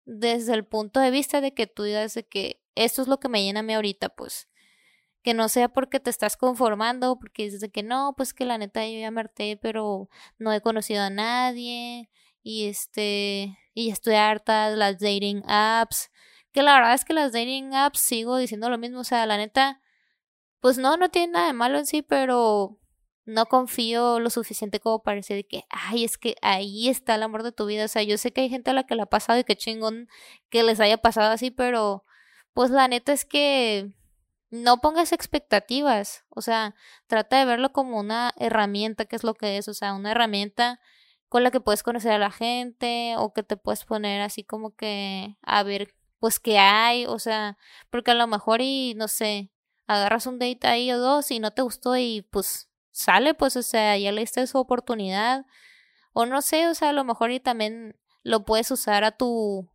desde 0.05 0.55
el 0.55 0.65
punto 0.65 1.01
de 1.01 1.11
vista 1.11 1.41
de 1.41 1.55
que 1.55 1.67
tú 1.67 1.85
digas 1.85 2.15
de 2.15 2.27
que 2.27 2.63
esto 2.75 3.03
es 3.03 3.09
lo 3.09 3.21
que 3.21 3.29
me 3.29 3.43
llena 3.45 3.61
a 3.61 3.63
mí 3.63 3.75
ahorita, 3.75 4.09
pues 4.11 4.49
que 5.27 5.35
no 5.35 5.49
sea 5.49 5.69
porque 5.69 5.99
te 5.99 6.09
estás 6.09 6.37
conformando, 6.37 7.19
porque 7.19 7.43
dices 7.43 7.59
de 7.61 7.69
que 7.69 7.83
no, 7.83 8.15
pues 8.17 8.33
que 8.33 8.45
la 8.45 8.59
neta 8.59 8.87
yo 8.87 9.01
ya 9.01 9.11
me 9.11 9.23
harté, 9.23 9.59
pero 9.61 10.09
no 10.39 10.53
he 10.53 10.61
conocido 10.61 11.03
a 11.03 11.11
nadie 11.11 12.09
y 12.45 12.69
este 12.69 13.59
y 13.75 13.91
estoy 13.91 14.15
harta 14.15 14.71
de 14.71 14.77
las 14.77 15.01
dating 15.01 15.43
apps, 15.49 16.13
que 16.53 16.63
la 16.63 16.75
verdad 16.75 16.95
es 16.95 17.05
que 17.05 17.13
las 17.13 17.33
dating 17.33 17.75
apps 17.75 17.99
sigo 17.99 18.37
diciendo 18.37 18.71
lo 18.71 18.79
mismo, 18.79 19.01
o 19.01 19.05
sea, 19.05 19.27
la 19.27 19.37
neta 19.37 19.81
pues 20.61 20.79
no 20.79 20.97
no 20.97 21.09
tiene 21.11 21.33
nada 21.33 21.49
de 21.49 21.55
malo 21.55 21.79
en 21.79 21.87
sí, 21.87 22.03
pero 22.03 22.79
no 23.25 23.47
confío 23.47 24.21
lo 24.21 24.31
suficiente 24.31 24.79
como 24.79 25.03
para 25.03 25.17
decir 25.17 25.45
que, 25.49 25.65
ay, 25.71 26.05
es 26.05 26.19
que 26.19 26.37
ahí 26.41 26.89
está 26.89 27.17
el 27.17 27.25
amor 27.25 27.43
de 27.43 27.51
tu 27.51 27.67
vida. 27.67 27.87
O 27.87 27.89
sea, 27.89 28.05
yo 28.05 28.17
sé 28.19 28.33
que 28.33 28.43
hay 28.43 28.49
gente 28.49 28.71
a 28.71 28.75
la 28.75 28.85
que 28.87 28.95
le 28.95 29.03
ha 29.03 29.07
pasado 29.07 29.41
y 29.41 29.45
que 29.45 29.57
chingón 29.57 30.09
que 30.51 30.63
les 30.63 30.79
haya 30.79 30.99
pasado 30.99 31.33
así, 31.33 31.51
pero 31.51 32.05
pues 32.55 32.71
la 32.71 32.87
neta 32.87 33.13
es 33.13 33.25
que 33.25 33.96
no 34.51 34.81
pongas 34.81 35.13
expectativas. 35.13 36.25
O 36.31 36.41
sea, 36.43 36.75
trata 37.07 37.39
de 37.39 37.45
verlo 37.45 37.73
como 37.73 37.99
una 37.99 38.33
herramienta, 38.37 39.07
que 39.07 39.17
es 39.17 39.25
lo 39.25 39.35
que 39.35 39.59
es. 39.59 39.69
O 39.69 39.75
sea, 39.75 39.95
una 39.95 40.13
herramienta 40.13 40.81
con 41.29 41.43
la 41.43 41.51
que 41.51 41.61
puedes 41.61 41.83
conocer 41.83 42.13
a 42.13 42.19
la 42.19 42.31
gente 42.31 43.15
o 43.19 43.33
que 43.33 43.43
te 43.43 43.57
puedes 43.57 43.85
poner 43.85 44.21
así 44.23 44.45
como 44.45 44.75
que 44.77 45.37
a 45.43 45.63
ver, 45.63 45.95
pues 46.21 46.39
qué 46.41 46.59
hay. 46.59 47.07
O 47.07 47.19
sea, 47.19 47.59
porque 47.91 48.13
a 48.13 48.15
lo 48.15 48.27
mejor 48.27 48.61
y 48.63 48.95
no 48.97 49.09
sé, 49.09 49.51
agarras 49.87 50.27
un 50.27 50.39
date 50.39 50.67
ahí 50.67 50.91
o 50.93 50.99
dos 50.99 51.31
y 51.31 51.41
no 51.41 51.51
te 51.53 51.63
gustó 51.63 51.97
y 51.97 52.23
pues 52.31 52.71
sale, 52.93 53.35
pues, 53.35 53.57
o 53.57 53.63
sea, 53.63 53.97
ya 53.99 54.11
le 54.13 54.27
su 54.27 54.59
oportunidad. 54.59 55.47
O 56.13 56.27
no 56.27 56.41
sé, 56.43 56.69
o 56.69 56.75
sea, 56.75 56.91
a 56.91 56.93
lo 56.93 57.05
mejor 57.05 57.31
y 57.31 57.41
también 57.41 57.97
lo 58.23 58.45
puedes 58.45 58.71
usar 58.71 59.05
a 59.05 59.13
tu 59.13 59.71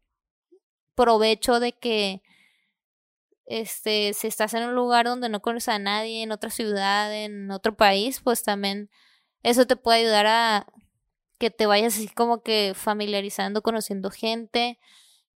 provecho 0.95 1.59
de 1.59 1.73
que 1.73 2.23
este 3.59 4.13
si 4.13 4.27
estás 4.27 4.53
en 4.53 4.63
un 4.63 4.75
lugar 4.75 5.05
donde 5.05 5.29
no 5.29 5.41
conoces 5.41 5.69
a 5.69 5.79
nadie, 5.79 6.23
en 6.23 6.31
otra 6.31 6.49
ciudad, 6.49 7.13
en 7.13 7.51
otro 7.51 7.75
país, 7.75 8.21
pues 8.21 8.43
también 8.43 8.89
eso 9.43 9.65
te 9.67 9.75
puede 9.75 9.99
ayudar 9.99 10.27
a 10.27 10.67
que 11.37 11.51
te 11.51 11.65
vayas 11.65 11.95
así 11.95 12.07
como 12.07 12.43
que 12.43 12.73
familiarizando, 12.75 13.61
conociendo 13.61 14.11
gente 14.11 14.79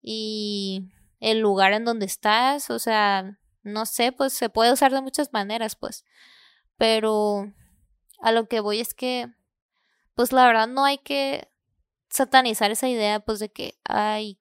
y 0.02 0.90
el 1.21 1.40
lugar 1.40 1.73
en 1.73 1.85
donde 1.85 2.06
estás, 2.06 2.71
o 2.71 2.78
sea, 2.78 3.38
no 3.62 3.87
sé, 3.87 4.12
pues 4.12 4.35
se 4.35 4.50
puede 4.50 4.73
usar 4.73 4.92
de 4.92 5.00
muchas 5.00 5.33
maneras, 5.33 5.76
pues. 5.76 6.04
Pero 6.76 7.52
a 8.21 8.33
lo 8.33 8.47
que 8.49 8.61
voy 8.61 8.80
es 8.80 8.94
que, 8.94 9.33
pues 10.14 10.33
la 10.33 10.47
verdad 10.47 10.68
no 10.68 10.85
hay 10.85 10.99
que 10.99 11.49
satanizar 12.11 12.71
esa 12.71 12.88
idea, 12.88 13.21
pues 13.21 13.38
de 13.38 13.50
que, 13.50 13.78
ay, 13.85 14.38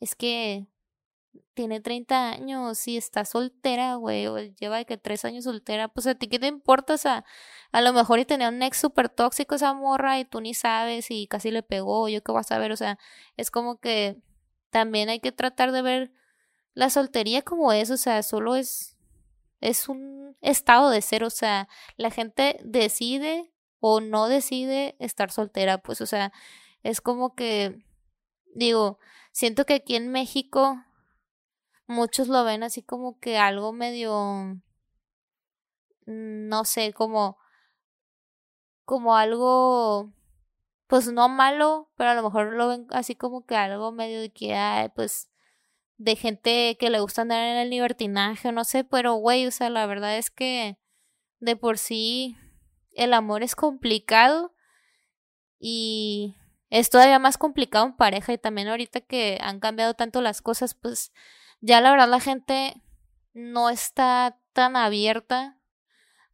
es 0.00 0.16
que 0.16 0.66
tiene 1.54 1.80
30 1.80 2.30
años 2.30 2.86
y 2.88 2.96
está 2.96 3.24
soltera, 3.24 3.94
güey, 3.96 4.26
o 4.26 4.38
lleva 4.38 4.78
de 4.78 4.86
que 4.86 4.96
tres 4.96 5.24
años 5.24 5.44
soltera, 5.44 5.88
pues 5.88 6.06
a 6.06 6.14
ti 6.14 6.28
qué 6.28 6.38
te 6.38 6.46
importa, 6.46 6.94
o 6.94 6.98
sea, 6.98 7.24
a 7.72 7.80
lo 7.80 7.92
mejor 7.92 8.18
y 8.18 8.24
tenía 8.24 8.48
un 8.48 8.62
ex 8.62 8.78
súper 8.78 9.08
tóxico 9.08 9.54
esa 9.54 9.72
morra 9.74 10.18
y 10.18 10.24
tú 10.24 10.40
ni 10.40 10.54
sabes 10.54 11.10
y 11.10 11.26
casi 11.26 11.50
le 11.50 11.62
pegó, 11.62 12.08
yo 12.08 12.22
qué 12.22 12.32
vas 12.32 12.50
a 12.52 12.58
ver, 12.58 12.72
o 12.72 12.76
sea, 12.76 12.98
es 13.36 13.50
como 13.50 13.78
que 13.80 14.16
también 14.70 15.08
hay 15.08 15.20
que 15.20 15.32
tratar 15.32 15.72
de 15.72 15.82
ver 15.82 16.12
la 16.74 16.90
soltería 16.90 17.42
como 17.42 17.72
es, 17.72 17.90
o 17.90 17.96
sea, 17.96 18.22
solo 18.22 18.56
es 18.56 18.96
es 19.60 19.88
un 19.88 20.36
estado 20.40 20.90
de 20.90 21.02
ser, 21.02 21.24
o 21.24 21.30
sea, 21.30 21.68
la 21.96 22.10
gente 22.10 22.58
decide 22.64 23.52
o 23.78 24.00
no 24.00 24.28
decide 24.28 24.96
estar 24.98 25.30
soltera, 25.30 25.78
pues, 25.78 26.00
o 26.00 26.06
sea, 26.06 26.32
es 26.82 27.00
como 27.00 27.34
que, 27.34 27.84
digo, 28.54 28.98
siento 29.32 29.64
que 29.66 29.74
aquí 29.74 29.96
en 29.96 30.08
México 30.10 30.82
muchos 31.90 32.28
lo 32.28 32.44
ven 32.44 32.62
así 32.62 32.82
como 32.82 33.18
que 33.18 33.36
algo 33.36 33.72
medio, 33.72 34.56
no 36.06 36.64
sé, 36.64 36.92
como, 36.92 37.36
como 38.84 39.16
algo, 39.16 40.12
pues 40.86 41.12
no 41.12 41.28
malo, 41.28 41.90
pero 41.96 42.10
a 42.10 42.14
lo 42.14 42.22
mejor 42.22 42.54
lo 42.54 42.68
ven 42.68 42.86
así 42.90 43.14
como 43.14 43.44
que 43.44 43.56
algo 43.56 43.92
medio 43.92 44.20
de 44.20 44.30
que, 44.32 44.54
ay, 44.54 44.88
pues, 44.94 45.30
de 45.98 46.16
gente 46.16 46.76
que 46.78 46.90
le 46.90 47.00
gusta 47.00 47.22
andar 47.22 47.44
en 47.44 47.56
el 47.58 47.70
libertinaje, 47.70 48.52
no 48.52 48.64
sé, 48.64 48.84
pero 48.84 49.14
güey, 49.14 49.46
o 49.46 49.50
sea, 49.50 49.68
la 49.68 49.86
verdad 49.86 50.16
es 50.16 50.30
que 50.30 50.78
de 51.40 51.56
por 51.56 51.76
sí 51.76 52.36
el 52.92 53.12
amor 53.14 53.42
es 53.42 53.54
complicado 53.54 54.54
y 55.58 56.36
es 56.70 56.88
todavía 56.88 57.18
más 57.18 57.36
complicado 57.36 57.86
en 57.86 57.96
pareja 57.96 58.32
y 58.32 58.38
también 58.38 58.68
ahorita 58.68 59.00
que 59.00 59.38
han 59.42 59.60
cambiado 59.60 59.94
tanto 59.94 60.22
las 60.22 60.40
cosas, 60.40 60.74
pues 60.74 61.12
ya 61.60 61.80
la 61.80 61.90
verdad 61.92 62.08
la 62.08 62.20
gente 62.20 62.82
no 63.32 63.70
está 63.70 64.38
tan 64.52 64.76
abierta 64.76 65.58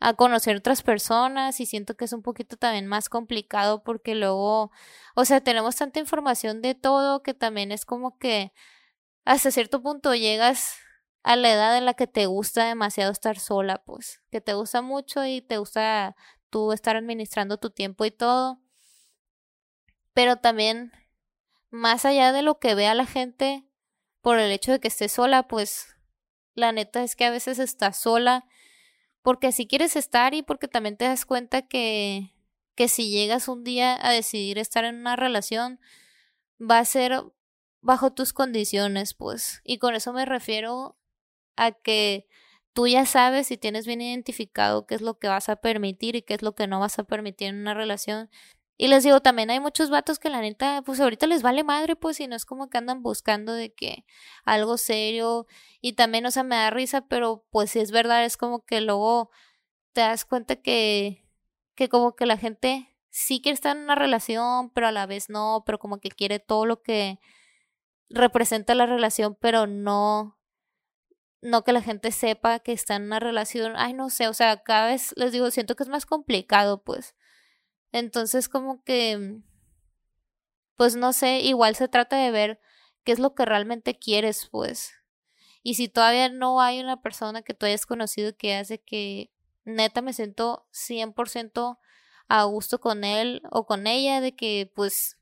a 0.00 0.14
conocer 0.14 0.56
otras 0.56 0.83
personas 0.83 1.61
y 1.61 1.66
siento 1.66 1.97
que 1.97 2.04
es 2.04 2.12
un 2.12 2.23
poquito 2.23 2.56
también 2.56 2.87
más 2.87 3.09
complicado 3.09 3.83
porque 3.83 4.14
luego, 4.14 4.71
o 5.14 5.25
sea, 5.25 5.40
tenemos 5.40 5.76
tanta 5.76 6.00
información 6.00 6.62
de 6.62 6.75
todo 6.75 7.23
que 7.23 7.35
también 7.35 7.73
es 7.73 7.87
como 7.87 8.18
que 8.18 8.52
hasta 9.25 9.50
cierto 9.50 9.83
punto 9.83 10.14
llegas 10.14 10.76
a 11.23 11.37
la 11.37 11.52
edad 11.52 11.76
en 11.76 11.87
la 11.87 11.95
que 11.95 12.06
te 12.06 12.26
gusta 12.26 12.66
demasiado 12.66 13.11
estar 13.12 13.38
sola, 13.38 13.83
pues, 13.85 14.23
que 14.30 14.40
te 14.40 14.54
gusta 14.54 14.83
mucho 14.83 15.25
y 15.26 15.42
te 15.42 15.59
gusta 15.59 16.14
tú 16.50 16.73
estar 16.73 16.97
administrando 16.97 17.59
tu 17.59 17.71
tiempo 17.71 18.04
y 18.04 18.12
todo. 18.12 18.61
Pero 20.14 20.37
también, 20.37 20.92
más 21.71 22.04
allá 22.04 22.33
de 22.33 22.42
lo 22.42 22.59
que 22.59 22.75
vea 22.75 22.95
la 22.95 23.06
gente 23.06 23.65
por 24.26 24.40
el 24.40 24.50
hecho 24.50 24.73
de 24.73 24.80
que 24.80 24.88
esté 24.88 25.09
sola, 25.09 25.47
pues 25.47 25.97
la 26.56 26.73
neta 26.73 27.04
es 27.04 27.14
que 27.14 27.25
a 27.26 27.30
veces 27.30 27.61
estás 27.61 27.97
sola 27.97 28.45
porque 29.23 29.47
así 29.47 29.68
quieres 29.68 29.95
estar 29.95 30.35
y 30.35 30.42
porque 30.42 30.66
también 30.66 30.97
te 30.97 31.04
das 31.04 31.25
cuenta 31.25 31.62
que, 31.62 32.35
que 32.75 32.88
si 32.88 33.09
llegas 33.09 33.47
un 33.47 33.62
día 33.62 33.97
a 34.04 34.11
decidir 34.11 34.59
estar 34.59 34.85
en 34.85 34.97
una 34.97 35.14
relación, 35.14 35.78
va 36.61 36.80
a 36.80 36.85
ser 36.85 37.23
bajo 37.83 38.14
tus 38.14 38.33
condiciones, 38.33 39.14
pues. 39.14 39.61
Y 39.62 39.78
con 39.78 39.95
eso 39.95 40.12
me 40.12 40.25
refiero 40.25 40.99
a 41.54 41.71
que 41.71 42.26
tú 42.73 42.88
ya 42.88 43.06
sabes 43.06 43.52
y 43.52 43.56
tienes 43.56 43.87
bien 43.87 44.00
identificado 44.00 44.88
qué 44.88 44.97
es 44.97 45.02
lo 45.02 45.21
que 45.21 45.28
vas 45.28 45.49
a 45.49 45.54
permitir 45.54 46.16
y 46.16 46.23
qué 46.23 46.35
es 46.35 46.42
lo 46.42 46.56
que 46.56 46.66
no 46.66 46.80
vas 46.80 46.99
a 46.99 47.04
permitir 47.04 47.50
en 47.50 47.61
una 47.61 47.75
relación. 47.75 48.28
Y 48.78 48.88
les 48.88 49.04
digo, 49.04 49.21
también 49.21 49.50
hay 49.50 49.59
muchos 49.61 49.88
vatos 49.90 50.18
que 50.18 50.28
la 50.28 50.40
neta, 50.40 50.83
pues 50.83 51.00
ahorita 51.00 51.26
les 51.26 51.42
vale 51.42 51.64
madre, 51.64 51.97
pues, 51.97 52.21
y 52.21 52.26
no 52.28 52.37
es 52.37 52.45
como 52.45 52.68
que 52.68 52.76
andan 52.78 53.02
buscando 53.02 53.52
de 53.54 53.73
que 53.73 54.04
algo 54.45 54.76
serio. 54.76 55.47
Y 55.80 55.95
también, 55.95 56.26
o 56.26 56.30
sea, 56.30 56.42
me 56.42 56.56
da 56.56 56.71
risa, 56.71 57.06
pero 57.09 57.47
pues 57.50 57.71
si 57.71 57.80
es 57.80 57.90
verdad, 57.90 58.25
es 58.25 58.37
como 58.37 58.64
que 58.66 58.80
luego 58.83 59.30
te 59.95 60.02
das 60.02 60.25
cuenta 60.26 60.56
que, 60.56 61.26
que 61.75 61.88
como 61.88 62.16
que 62.16 62.26
la 62.26 62.37
gente 62.38 62.95
sí 63.11 63.40
quiere 63.42 63.54
estar 63.54 63.76
en 63.76 63.85
una 63.85 63.95
relación, 63.95 64.71
pero 64.71 64.88
a 64.88 64.92
la 64.92 65.06
vez 65.06 65.30
no, 65.30 65.62
pero 65.66 65.78
como 65.78 66.00
que 66.00 66.11
quiere 66.11 66.38
todo 66.40 66.66
lo 66.66 66.83
que 66.83 67.18
representa 68.11 68.75
la 68.75 68.87
relación, 68.87 69.37
pero 69.40 69.66
no, 69.66 70.38
no 71.42 71.64
que 71.64 71.73
la 71.73 71.83
gente 71.83 72.12
sepa 72.12 72.61
que 72.61 72.73
está 72.73 72.97
en 72.97 73.04
una 73.04 73.21
relación. 73.21 73.75
Ay, 73.76 73.95
no 73.95 74.11
sé, 74.11 74.28
o 74.28 74.35
sea, 74.35 74.62
cada 74.62 74.88
vez 74.88 75.14
les 75.16 75.33
digo, 75.33 75.50
siento 75.50 75.76
que 75.76 75.85
es 75.85 75.88
más 75.88 76.06
complicado, 76.06 76.83
pues 76.85 77.14
entonces 77.98 78.48
como 78.48 78.82
que, 78.84 79.40
pues 80.76 80.96
no 80.96 81.12
sé, 81.12 81.40
igual 81.40 81.76
se 81.76 81.88
trata 81.88 82.16
de 82.16 82.30
ver 82.30 82.60
qué 83.04 83.12
es 83.12 83.18
lo 83.18 83.34
que 83.34 83.44
realmente 83.44 83.98
quieres, 83.98 84.48
pues. 84.50 84.92
Y 85.62 85.74
si 85.74 85.88
todavía 85.88 86.28
no 86.28 86.60
hay 86.60 86.80
una 86.80 87.00
persona 87.00 87.42
que 87.42 87.54
tú 87.54 87.66
hayas 87.66 87.86
conocido 87.86 88.36
que 88.36 88.54
hace 88.54 88.80
que 88.80 89.32
neta 89.64 90.02
me 90.02 90.12
siento 90.12 90.66
100% 90.72 91.78
a 92.28 92.44
gusto 92.44 92.80
con 92.80 93.04
él 93.04 93.42
o 93.50 93.66
con 93.66 93.86
ella, 93.86 94.20
de 94.20 94.36
que 94.36 94.70
pues, 94.74 95.18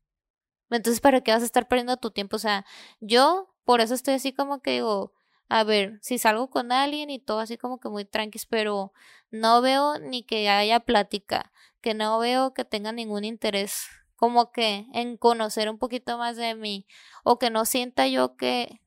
entonces 0.71 1.01
para 1.01 1.21
qué 1.21 1.33
vas 1.33 1.43
a 1.43 1.47
estar 1.47 1.69
perdiendo 1.69 1.97
tu 1.97 2.11
tiempo, 2.11 2.37
o 2.37 2.41
sea, 2.41 2.67
yo 3.01 3.55
por 3.65 3.81
eso 3.81 3.95
estoy 3.95 4.15
así 4.15 4.33
como 4.33 4.61
que 4.61 4.73
digo, 4.73 5.13
a 5.49 5.65
ver, 5.65 5.99
si 6.03 6.19
salgo 6.19 6.51
con 6.51 6.73
alguien 6.73 7.11
y 7.11 7.19
todo 7.19 7.39
así 7.41 7.57
como 7.57 7.79
que 7.79 7.89
muy 7.89 8.05
tranqui, 8.05 8.41
pero 8.49 8.93
no 9.31 9.63
veo 9.63 9.99
ni 9.99 10.25
que 10.25 10.49
haya 10.49 10.81
plática, 10.81 11.53
que 11.85 11.93
no 11.93 12.19
veo 12.19 12.55
que 12.55 12.65
tenga 12.65 12.93
ningún 12.93 13.25
interés 13.25 13.89
como 14.17 14.53
que 14.53 14.87
en 14.95 15.19
conocer 15.19 15.69
un 15.69 15.79
poquito 15.79 16.17
más 16.17 16.35
de 16.35 16.55
mí 16.55 16.87
o 17.25 17.39
que 17.39 17.51
no 17.51 17.67
sienta 17.67 18.09
yo 18.09 18.37
que 18.37 18.81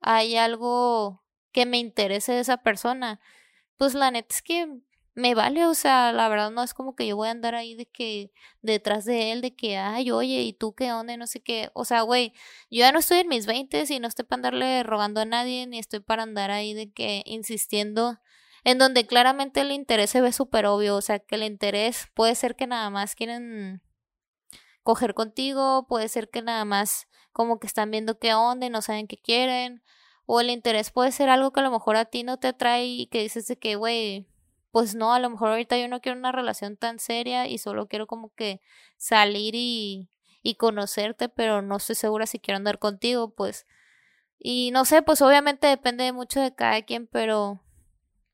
hay 0.00 0.36
algo 0.36 1.22
que 1.52 1.66
me 1.66 1.76
interese 1.76 2.32
de 2.32 2.40
esa 2.40 2.56
persona, 2.56 3.20
pues 3.76 3.92
la 3.92 4.10
neta 4.10 4.34
es 4.34 4.40
que 4.40 4.66
me 5.14 5.34
vale, 5.34 5.66
o 5.66 5.74
sea, 5.74 6.10
la 6.12 6.26
verdad 6.30 6.50
no 6.50 6.62
es 6.62 6.72
como 6.72 6.96
que 6.96 7.06
yo 7.06 7.16
voy 7.16 7.28
a 7.28 7.32
andar 7.32 7.54
ahí 7.54 7.74
de 7.74 7.84
que 7.84 8.32
detrás 8.62 9.04
de 9.04 9.32
él, 9.32 9.42
de 9.42 9.54
que, 9.54 9.76
ay, 9.76 10.10
oye, 10.10 10.40
¿y 10.40 10.54
tú 10.54 10.74
qué 10.74 10.90
onda? 10.90 11.18
No 11.18 11.26
sé 11.26 11.42
qué, 11.42 11.68
o 11.74 11.84
sea, 11.84 12.00
güey, 12.00 12.32
yo 12.70 12.78
ya 12.78 12.92
no 12.92 13.00
estoy 13.00 13.18
en 13.18 13.28
mis 13.28 13.44
veintes 13.44 13.90
y 13.90 14.00
no 14.00 14.08
estoy 14.08 14.24
para 14.24 14.38
andarle 14.38 14.84
rogando 14.84 15.20
a 15.20 15.26
nadie, 15.26 15.66
ni 15.66 15.78
estoy 15.78 16.00
para 16.00 16.22
andar 16.22 16.50
ahí 16.50 16.72
de 16.72 16.92
que 16.92 17.22
insistiendo 17.26 18.18
en 18.68 18.76
donde 18.76 19.06
claramente 19.06 19.62
el 19.62 19.72
interés 19.72 20.10
se 20.10 20.20
ve 20.20 20.30
súper 20.30 20.66
obvio, 20.66 20.96
o 20.96 21.00
sea, 21.00 21.20
que 21.20 21.36
el 21.36 21.42
interés 21.42 22.08
puede 22.12 22.34
ser 22.34 22.54
que 22.54 22.66
nada 22.66 22.90
más 22.90 23.14
quieren 23.14 23.80
coger 24.82 25.14
contigo, 25.14 25.86
puede 25.88 26.08
ser 26.08 26.28
que 26.28 26.42
nada 26.42 26.66
más 26.66 27.08
como 27.32 27.60
que 27.60 27.66
están 27.66 27.90
viendo 27.90 28.18
qué 28.18 28.34
onda 28.34 28.66
y 28.66 28.70
no 28.70 28.82
saben 28.82 29.06
qué 29.06 29.16
quieren, 29.16 29.82
o 30.26 30.42
el 30.42 30.50
interés 30.50 30.90
puede 30.90 31.12
ser 31.12 31.30
algo 31.30 31.50
que 31.50 31.60
a 31.60 31.62
lo 31.62 31.70
mejor 31.70 31.96
a 31.96 32.04
ti 32.04 32.24
no 32.24 32.36
te 32.36 32.48
atrae 32.48 32.84
y 32.84 33.06
que 33.06 33.22
dices 33.22 33.46
de 33.46 33.58
que, 33.58 33.76
güey, 33.76 34.28
pues 34.70 34.94
no, 34.94 35.14
a 35.14 35.18
lo 35.18 35.30
mejor 35.30 35.48
ahorita 35.48 35.78
yo 35.78 35.88
no 35.88 36.02
quiero 36.02 36.18
una 36.18 36.32
relación 36.32 36.76
tan 36.76 36.98
seria 36.98 37.46
y 37.46 37.56
solo 37.56 37.88
quiero 37.88 38.06
como 38.06 38.34
que 38.34 38.60
salir 38.98 39.54
y, 39.54 40.10
y 40.42 40.56
conocerte, 40.56 41.30
pero 41.30 41.62
no 41.62 41.78
estoy 41.78 41.94
segura 41.96 42.26
si 42.26 42.38
quiero 42.38 42.58
andar 42.58 42.78
contigo, 42.78 43.30
pues. 43.34 43.66
Y 44.38 44.72
no 44.72 44.84
sé, 44.84 45.00
pues 45.00 45.22
obviamente 45.22 45.66
depende 45.66 46.12
mucho 46.12 46.38
de 46.38 46.54
cada 46.54 46.82
quien, 46.82 47.06
pero 47.06 47.62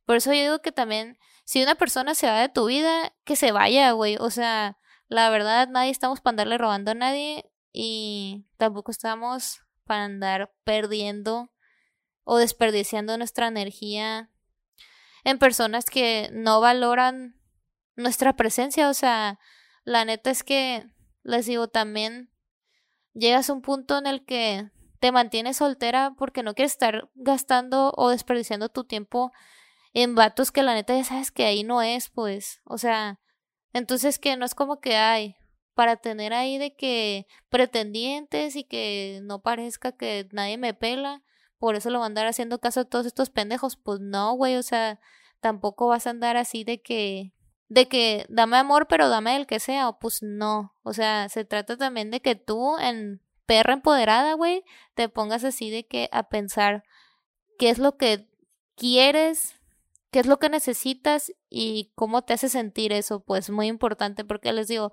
por 0.07 0.17
eso 0.17 0.33
yo 0.33 0.41
digo 0.41 0.59
que 0.61 0.73
también, 0.73 1.19
si 1.45 1.63
una 1.63 1.75
persona 1.75 2.15
se 2.15 2.27
va 2.27 2.41
de 2.41 2.49
tu 2.49 2.67
vida, 2.67 3.13
que 3.25 3.37
se 3.37 3.53
vaya, 3.53 3.93
güey. 3.93 4.17
O 4.19 4.31
sea, 4.31 4.79
la 5.09 5.31
verdad, 5.31 5.69
nadie 5.69 5.91
estamos 5.91 6.21
para 6.21 6.33
andarle 6.33 6.59
robando 6.59 6.91
a 6.91 6.95
nadie 6.95 7.51
y 7.73 8.47
tampoco 8.57 8.91
estamos 8.91 9.61
para 9.85 10.05
andar 10.05 10.53
perdiendo 10.65 11.51
o 12.25 12.39
desperdiciando 12.39 13.19
nuestra 13.19 13.49
energía 13.49 14.31
en 15.25 15.39
personas 15.39 15.85
que 15.85 16.29
no 16.33 16.61
valoran 16.61 17.41
nuestra 17.97 18.35
presencia. 18.35 18.89
O 18.89 18.95
sea, 18.95 19.39
la 19.85 20.05
neta 20.05 20.31
es 20.31 20.43
que, 20.43 20.87
les 21.23 21.47
digo, 21.47 21.69
también 21.69 22.31
llegas 23.13 23.49
a 23.49 23.53
un 23.53 23.63
punto 23.63 23.99
en 23.99 24.07
el 24.07 24.25
que 24.25 24.71
te 25.01 25.13
mantienes 25.13 25.59
soltera 25.59 26.15
porque 26.17 26.43
no 26.43 26.55
quieres 26.55 26.73
estar 26.73 27.11
gastando 27.15 27.93
o 27.97 28.09
desperdiciando 28.09 28.69
tu 28.69 28.85
tiempo 28.85 29.33
en 29.95 30.15
vatos 30.15 30.51
que 30.51 30.63
la 30.63 30.75
neta 30.75 30.95
ya 30.97 31.05
sabes 31.05 31.31
que 31.31 31.47
ahí 31.47 31.63
no 31.63 31.81
es, 31.81 32.11
pues, 32.11 32.61
o 32.65 32.79
sea, 32.79 33.21
entonces 33.73 34.19
que 34.19 34.37
no 34.37 34.45
es 34.45 34.55
como 34.55 34.81
que 34.81 34.97
hay 34.97 35.37
para 35.75 35.97
tener 35.97 36.33
ahí 36.33 36.59
de 36.59 36.75
que 36.75 37.27
pretendientes 37.49 38.57
y 38.57 38.65
que 38.65 39.21
no 39.23 39.43
parezca 39.43 39.93
que 39.93 40.29
nadie 40.33 40.59
me 40.59 40.75
pela, 40.75 41.23
por 41.59 41.77
eso 41.77 41.91
lo 41.91 42.01
va 42.01 42.05
a 42.05 42.09
andar 42.09 42.27
haciendo 42.27 42.61
caso 42.61 42.81
a 42.81 42.85
todos 42.85 43.07
estos 43.07 43.31
pendejos, 43.31 43.77
pues 43.77 44.01
no, 44.01 44.35
güey, 44.35 44.57
o 44.57 44.63
sea, 44.63 45.01
tampoco 45.41 45.89
vas 45.89 46.07
a 46.07 46.11
andar 46.11 46.37
así 46.37 46.65
de 46.65 46.83
que 46.83 47.33
de 47.69 47.89
que 47.89 48.27
dame 48.29 48.57
amor, 48.57 48.87
pero 48.89 49.09
dame 49.09 49.37
el 49.37 49.47
que 49.47 49.59
sea, 49.59 49.89
o 49.89 49.99
pues 49.99 50.23
no, 50.23 50.75
o 50.83 50.93
sea, 50.93 51.29
se 51.29 51.45
trata 51.45 51.77
también 51.77 52.11
de 52.11 52.21
que 52.21 52.35
tú 52.35 52.79
en 52.79 53.21
perra 53.47 53.73
empoderada, 53.73 54.35
güey, 54.35 54.65
te 54.95 55.09
pongas 55.09 55.45
así 55.45 55.71
de 55.71 55.87
que 55.87 56.09
a 56.13 56.29
pensar 56.29 56.85
qué 57.59 57.71
es 57.71 57.79
lo 57.79 57.97
que 57.97 58.29
quieres 58.77 59.55
qué 60.15 60.21
es 60.21 60.27
lo 60.27 60.39
que 60.39 60.49
necesitas 60.49 61.33
y 61.51 61.91
cómo 61.97 62.23
te 62.23 62.35
hace 62.35 62.49
sentir 62.49 62.93
eso, 62.93 63.19
pues 63.19 63.51
muy 63.51 63.67
importante 63.67 64.25
porque 64.25 64.53
les 64.53 64.69
digo, 64.69 64.93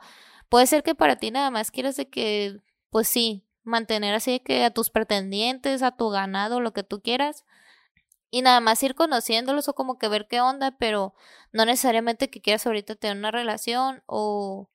puede 0.50 0.66
ser 0.66 0.82
que 0.82 0.96
para 0.96 1.18
ti 1.18 1.30
nada 1.30 1.52
más 1.52 1.70
quieras 1.70 1.96
de 1.96 2.10
que, 2.10 2.60
pues 2.90 3.08
sí, 3.08 3.46
mantener 3.64 4.16
así 4.16 4.40
que 4.40 4.64
a 4.64 4.72
tus 4.72 4.90
pretendientes, 4.90 5.84
a 5.84 5.96
tu 5.96 6.10
ganado, 6.10 6.60
lo 6.60 6.74
que 6.74 6.82
tú 6.82 7.04
quieras, 7.04 7.46
y 8.32 8.42
nada 8.42 8.62
más 8.62 8.82
ir 8.82 8.96
conociéndolos 8.96 9.70
o 9.70 9.76
como 9.76 10.00
que 10.00 10.08
ver 10.08 10.28
qué 10.28 10.42
onda, 10.42 10.76
pero 10.80 11.14
no 11.52 11.66
necesariamente 11.66 12.32
que 12.32 12.42
quieras 12.42 12.66
ahorita 12.66 12.96
tener 12.96 13.16
una 13.16 13.30
relación 13.30 14.02
o, 14.08 14.72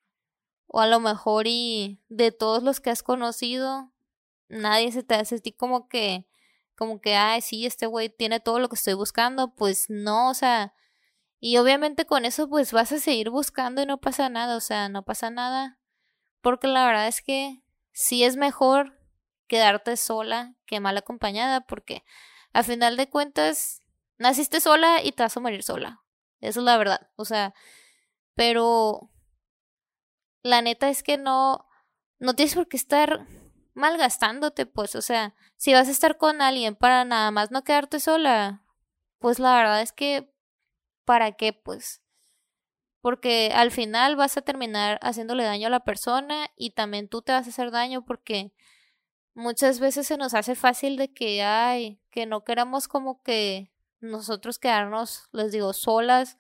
o 0.69 0.81
a 0.81 0.87
lo 0.87 1.01
mejor 1.01 1.49
y 1.49 1.99
de 2.09 2.31
todos 2.31 2.63
los 2.63 2.79
que 2.79 2.91
has 2.91 3.03
conocido, 3.03 3.93
nadie 4.49 4.93
se 4.93 5.03
te 5.03 5.17
hace 5.17 5.35
así 5.35 5.51
como 5.51 5.89
que 5.89 6.25
como 6.77 7.01
que, 7.01 7.17
ay, 7.17 7.41
sí, 7.41 7.67
este 7.67 7.87
güey 7.87 8.09
tiene 8.11 8.41
todo 8.41 8.59
lo 8.59 8.69
que 8.69 8.77
estoy 8.77 8.95
buscando, 8.95 9.55
pues 9.55 9.87
no, 9.89 10.31
o 10.31 10.35
sea, 10.35 10.75
y 11.41 11.57
obviamente 11.59 12.07
con 12.07 12.25
eso 12.25 12.49
pues 12.49 12.73
vas 12.73 12.93
a 12.93 12.99
seguir 12.99 13.31
buscando 13.31 13.83
y 13.83 13.87
no 13.87 13.99
pasa 13.99 14.29
nada, 14.29 14.57
o 14.57 14.61
sea, 14.61 14.89
no 14.89 15.05
pasa 15.05 15.31
nada, 15.31 15.79
porque 16.41 16.69
la 16.69 16.87
verdad 16.87 17.09
es 17.09 17.23
que 17.23 17.63
sí 17.93 18.25
es 18.25 18.37
mejor 18.37 18.99
quedarte 19.47 19.97
sola 19.97 20.55
que 20.67 20.81
mal 20.81 20.97
acompañada, 20.97 21.63
porque 21.63 22.05
a 22.53 22.63
final 22.63 22.97
de 22.97 23.09
cuentas 23.09 23.83
naciste 24.19 24.61
sola 24.61 25.03
y 25.03 25.13
te 25.13 25.23
vas 25.23 25.37
a 25.37 25.41
morir 25.41 25.63
sola, 25.63 26.03
eso 26.41 26.61
es 26.61 26.65
la 26.65 26.77
verdad, 26.77 27.11
o 27.17 27.25
sea, 27.25 27.55
pero 28.35 29.11
la 30.43 30.63
neta 30.63 30.89
es 30.89 31.03
que 31.03 31.17
no, 31.17 31.67
no 32.19 32.35
tienes 32.35 32.55
por 32.55 32.69
qué 32.69 32.77
estar 32.77 33.27
malgastándote, 33.77 34.67
pues, 34.67 34.97
o 34.97 35.03
sea, 35.03 35.37
si 35.57 35.73
vas 35.73 35.89
a 35.89 35.93
estar 35.93 36.17
con 36.19 36.43
alguien 36.43 36.75
para 36.75 37.05
nada 37.05 37.31
más 37.31 37.53
no 37.53 37.63
quedarte 37.63 38.01
sola, 38.01 38.65
pues 39.21 39.39
la 39.39 39.55
verdad 39.57 39.83
es 39.83 39.93
que, 39.93 40.33
¿para 41.05 41.33
qué, 41.33 41.53
pues? 41.53 42.03
porque 43.07 43.53
al 43.55 43.71
final 43.71 44.17
vas 44.17 44.37
a 44.37 44.43
terminar 44.43 44.99
haciéndole 45.01 45.45
daño 45.45 45.69
a 45.69 45.71
la 45.71 45.85
persona 45.85 46.49
y 46.57 46.71
también 46.71 47.09
tú 47.09 47.23
te 47.23 47.31
vas 47.31 47.47
a 47.47 47.51
hacer 47.51 47.71
daño 47.71 48.05
porque 48.05 48.53
muchas 49.33 49.79
veces 49.79 50.09
se 50.09 50.17
nos 50.17 50.35
hace 50.35 50.57
fácil 50.57 50.97
de 50.97 51.15
que 51.15 51.41
ay, 51.45 52.01
que 52.11 52.27
no 52.27 52.43
queramos 52.43 52.89
como 52.89 53.23
que 53.23 53.71
nosotros 54.01 54.59
quedarnos, 54.59 55.29
les 55.31 55.53
digo, 55.53 55.73
solas 55.73 56.37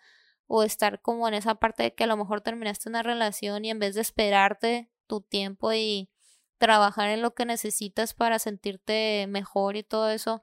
o 0.48 0.64
estar 0.64 1.00
como 1.02 1.28
en 1.28 1.34
esa 1.34 1.54
parte 1.54 1.84
de 1.84 1.94
que 1.94 2.02
a 2.02 2.08
lo 2.08 2.16
mejor 2.16 2.40
terminaste 2.40 2.88
una 2.88 3.04
relación 3.04 3.64
y 3.64 3.70
en 3.70 3.78
vez 3.78 3.94
de 3.94 4.00
esperarte 4.00 4.90
tu 5.06 5.20
tiempo 5.20 5.72
y 5.72 6.10
trabajar 6.58 7.08
en 7.10 7.22
lo 7.22 7.34
que 7.34 7.44
necesitas 7.44 8.14
para 8.14 8.38
sentirte 8.38 9.26
mejor 9.28 9.76
y 9.76 9.82
todo 9.82 10.10
eso, 10.10 10.42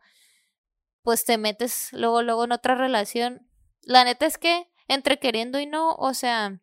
pues 1.02 1.26
te 1.26 1.38
metes 1.38 1.90
luego, 1.92 2.22
luego 2.22 2.46
en 2.46 2.52
otra 2.52 2.76
relación. 2.76 3.48
La 3.82 4.04
neta 4.04 4.26
es 4.26 4.38
que 4.38 4.70
entre 4.88 5.20
queriendo 5.20 5.60
y 5.60 5.66
no, 5.66 5.96
o 5.96 6.14
sea, 6.14 6.62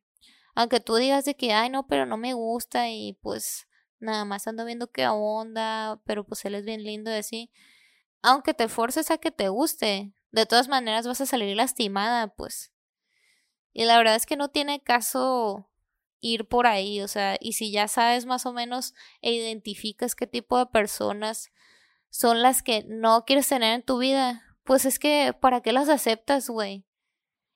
aunque 0.55 0.81
tú 0.81 0.97
digas 0.97 1.25
de 1.25 1.37
que, 1.37 1.53
ay, 1.53 1.71
no, 1.71 1.87
pero 1.87 2.07
no 2.07 2.17
me 2.17 2.35
gusta 2.35 2.89
y 2.89 3.15
pues 3.23 3.67
nada 3.99 4.25
más 4.25 4.47
ando 4.47 4.65
viendo 4.65 4.91
qué 4.91 5.07
onda, 5.09 6.01
pero 6.05 6.25
pues 6.25 6.45
él 6.45 6.55
es 6.55 6.65
bien 6.65 6.83
lindo 6.85 7.11
y 7.11 7.15
así, 7.15 7.51
aunque 8.23 8.55
te 8.55 8.69
forces 8.69 9.11
a 9.11 9.19
que 9.19 9.31
te 9.31 9.49
guste, 9.49 10.15
de 10.31 10.47
todas 10.47 10.69
maneras 10.69 11.07
vas 11.07 11.21
a 11.21 11.27
salir 11.27 11.57
lastimada, 11.57 12.29
pues. 12.29 12.73
Y 13.73 13.85
la 13.85 13.97
verdad 13.99 14.17
es 14.17 14.27
que 14.27 14.37
no 14.37 14.49
tiene 14.49 14.83
caso 14.83 15.70
ir 16.21 16.47
por 16.47 16.67
ahí, 16.67 17.01
o 17.01 17.09
sea, 17.09 17.37
y 17.41 17.55
si 17.55 17.71
ya 17.71 17.89
sabes 17.89 18.27
más 18.27 18.47
o 18.47 18.53
menos 18.53 18.95
e 19.23 19.33
identificas 19.33 20.15
qué 20.15 20.27
tipo 20.27 20.59
de 20.59 20.67
personas 20.67 21.51
son 22.11 22.43
las 22.43 22.63
que 22.63 22.85
no 22.89 23.25
quieres 23.25 23.49
tener 23.49 23.75
en 23.75 23.83
tu 23.83 23.99
vida, 23.99 24.43
pues 24.65 24.85
es 24.85 24.99
que, 24.99 25.35
¿para 25.41 25.61
qué 25.63 25.73
las 25.73 25.89
aceptas, 25.89 26.49
güey? 26.49 26.85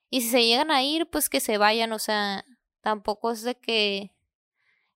Y 0.09 0.21
si 0.21 0.29
se 0.29 0.45
llegan 0.45 0.71
a 0.71 0.83
ir, 0.83 1.09
pues 1.09 1.29
que 1.29 1.39
se 1.39 1.57
vayan, 1.57 1.91
o 1.93 1.99
sea, 1.99 2.45
tampoco 2.81 3.31
es 3.31 3.41
de 3.43 3.55
que 3.55 4.11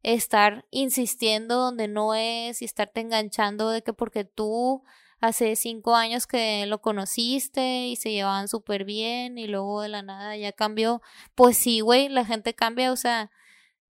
estar 0.03 0.65
insistiendo 0.71 1.55
donde 1.55 1.88
no 1.88 2.13
es 2.15 2.62
y 2.62 2.65
estarte 2.65 3.01
enganchando 3.01 3.69
de 3.69 3.82
que 3.82 3.93
porque 3.93 4.23
tú 4.23 4.84
hace 5.19 5.55
cinco 5.55 5.95
años 5.95 6.27
que 6.27 6.65
lo 6.65 6.82
conociste 6.82 7.88
y 7.88 7.95
se 7.97 8.12
llevaban 8.12 8.47
súper 8.47 8.86
bien 8.86 9.38
y 9.38 9.47
luego 9.47 9.82
de 9.82 9.89
la 9.89 10.01
nada 10.01 10.38
ya 10.38 10.51
cambió. 10.53 11.01
Pues 11.36 11.58
sí, 11.58 11.82
güey, 11.82 12.08
la 12.10 12.25
gente 12.25 12.53
cambia, 12.53 12.91
o 12.91 12.95
sea, 12.95 13.32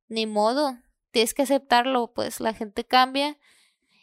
ni 0.10 0.26
modo, 0.26 0.78
tienes 1.12 1.34
que 1.34 1.44
aceptarlo, 1.44 2.14
pues 2.14 2.40
la 2.40 2.54
gente 2.54 2.86
cambia 2.86 3.38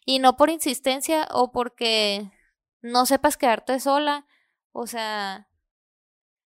y 0.05 0.21
no 0.21 0.37
por 0.37 0.51
insistencia 0.51 1.29
o 1.33 1.53
porque 1.53 2.31
no 2.81 3.07
sepas 3.07 3.37
quedarte 3.37 3.79
sola, 3.81 4.27
o 4.73 4.87
sea, 4.87 5.49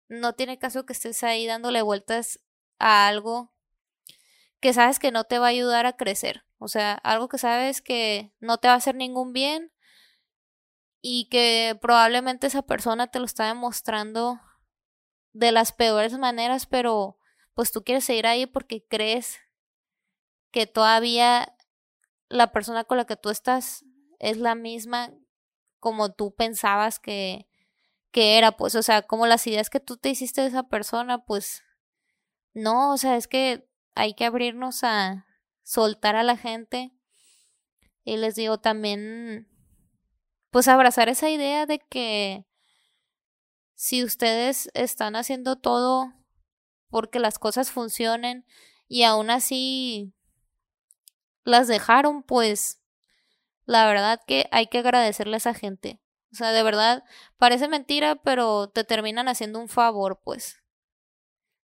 no 0.08 0.34
tiene 0.34 0.60
caso 0.60 0.86
que 0.86 0.94
estés 0.94 1.24
ahí 1.24 1.46
dándole 1.46 1.82
vueltas 1.82 2.40
a 2.80 3.08
algo 3.08 3.54
que 4.60 4.74
sabes 4.74 5.00
que 5.00 5.12
no 5.12 5.26
te 5.26 5.40
va 5.40 5.48
a 5.48 5.50
ayudar 5.50 5.86
a 5.86 5.98
crecer. 5.98 6.46
O 6.60 6.68
sea, 6.68 6.94
algo 6.94 7.28
que 7.28 7.38
sabes 7.38 7.82
que 7.82 8.34
no 8.40 8.58
te 8.58 8.68
va 8.68 8.76
a 8.76 8.78
hacer 8.78 8.96
ningún 8.96 9.34
bien 9.34 9.72
y 11.02 11.30
que 11.30 11.78
probablemente 11.82 12.48
esa 12.48 12.64
persona 12.64 13.08
te 13.08 13.20
lo 13.20 13.26
está 13.26 13.48
demostrando 13.48 14.40
de 15.34 15.52
las 15.52 15.72
peores 15.72 16.18
maneras, 16.18 16.66
pero 16.66 17.20
pues 17.54 17.72
tú 17.72 17.84
quieres 17.84 18.06
seguir 18.06 18.26
ahí 18.26 18.46
porque 18.46 18.86
crees 18.88 19.40
que 20.52 20.68
todavía 20.68 21.56
la 22.30 22.52
persona 22.52 22.84
con 22.84 22.98
la 22.98 23.06
que 23.06 23.16
tú 23.16 23.30
estás 23.30 23.86
es 24.20 24.38
la 24.38 24.56
misma 24.56 25.14
como 25.80 26.12
tú 26.12 26.34
pensabas 26.36 27.00
que, 27.00 27.48
que 28.12 28.38
era, 28.38 28.54
pues, 28.54 28.76
o 28.76 28.82
sea, 28.82 29.04
como 29.04 29.28
las 29.28 29.46
ideas 29.48 29.70
que 29.70 29.80
tú 29.80 29.98
te 29.98 30.10
hiciste 30.10 30.42
de 30.42 30.48
esa 30.48 30.64
persona, 30.64 31.24
pues, 31.26 31.64
no, 32.54 32.92
o 32.94 32.98
sea, 32.98 33.16
es 33.16 33.28
que 33.28 33.70
hay 33.96 34.14
que 34.14 34.26
abrirnos 34.26 34.84
a 34.84 35.28
soltar 35.64 36.16
a 36.16 36.24
la 36.24 36.38
gente. 36.38 36.92
Y 38.04 38.18
les 38.18 38.36
digo 38.36 38.58
también, 38.58 39.48
pues 40.50 40.68
abrazar 40.68 41.10
esa 41.10 41.30
idea 41.30 41.66
de 41.66 41.80
que 41.80 42.46
si 43.76 44.04
ustedes 44.04 44.72
están 44.74 45.16
haciendo 45.16 45.58
todo 45.58 46.14
porque 46.90 47.20
las 47.20 47.38
cosas 47.38 47.70
funcionen 47.70 48.46
y 48.88 49.04
aún 49.04 49.30
así 49.30 50.16
las 51.48 51.70
dejaron, 51.70 52.24
pues 52.24 52.82
la 53.64 53.88
verdad 53.88 54.20
que 54.28 54.50
hay 54.52 54.68
que 54.68 54.80
agradecerle 54.80 55.36
a 55.36 55.38
esa 55.38 55.54
gente. 55.54 56.02
O 56.34 56.36
sea, 56.36 56.52
de 56.52 56.62
verdad, 56.62 57.06
parece 57.38 57.70
mentira, 57.70 58.16
pero 58.16 58.70
te 58.70 58.84
terminan 58.84 59.30
haciendo 59.30 59.60
un 59.60 59.70
favor, 59.70 60.20
pues. 60.22 60.62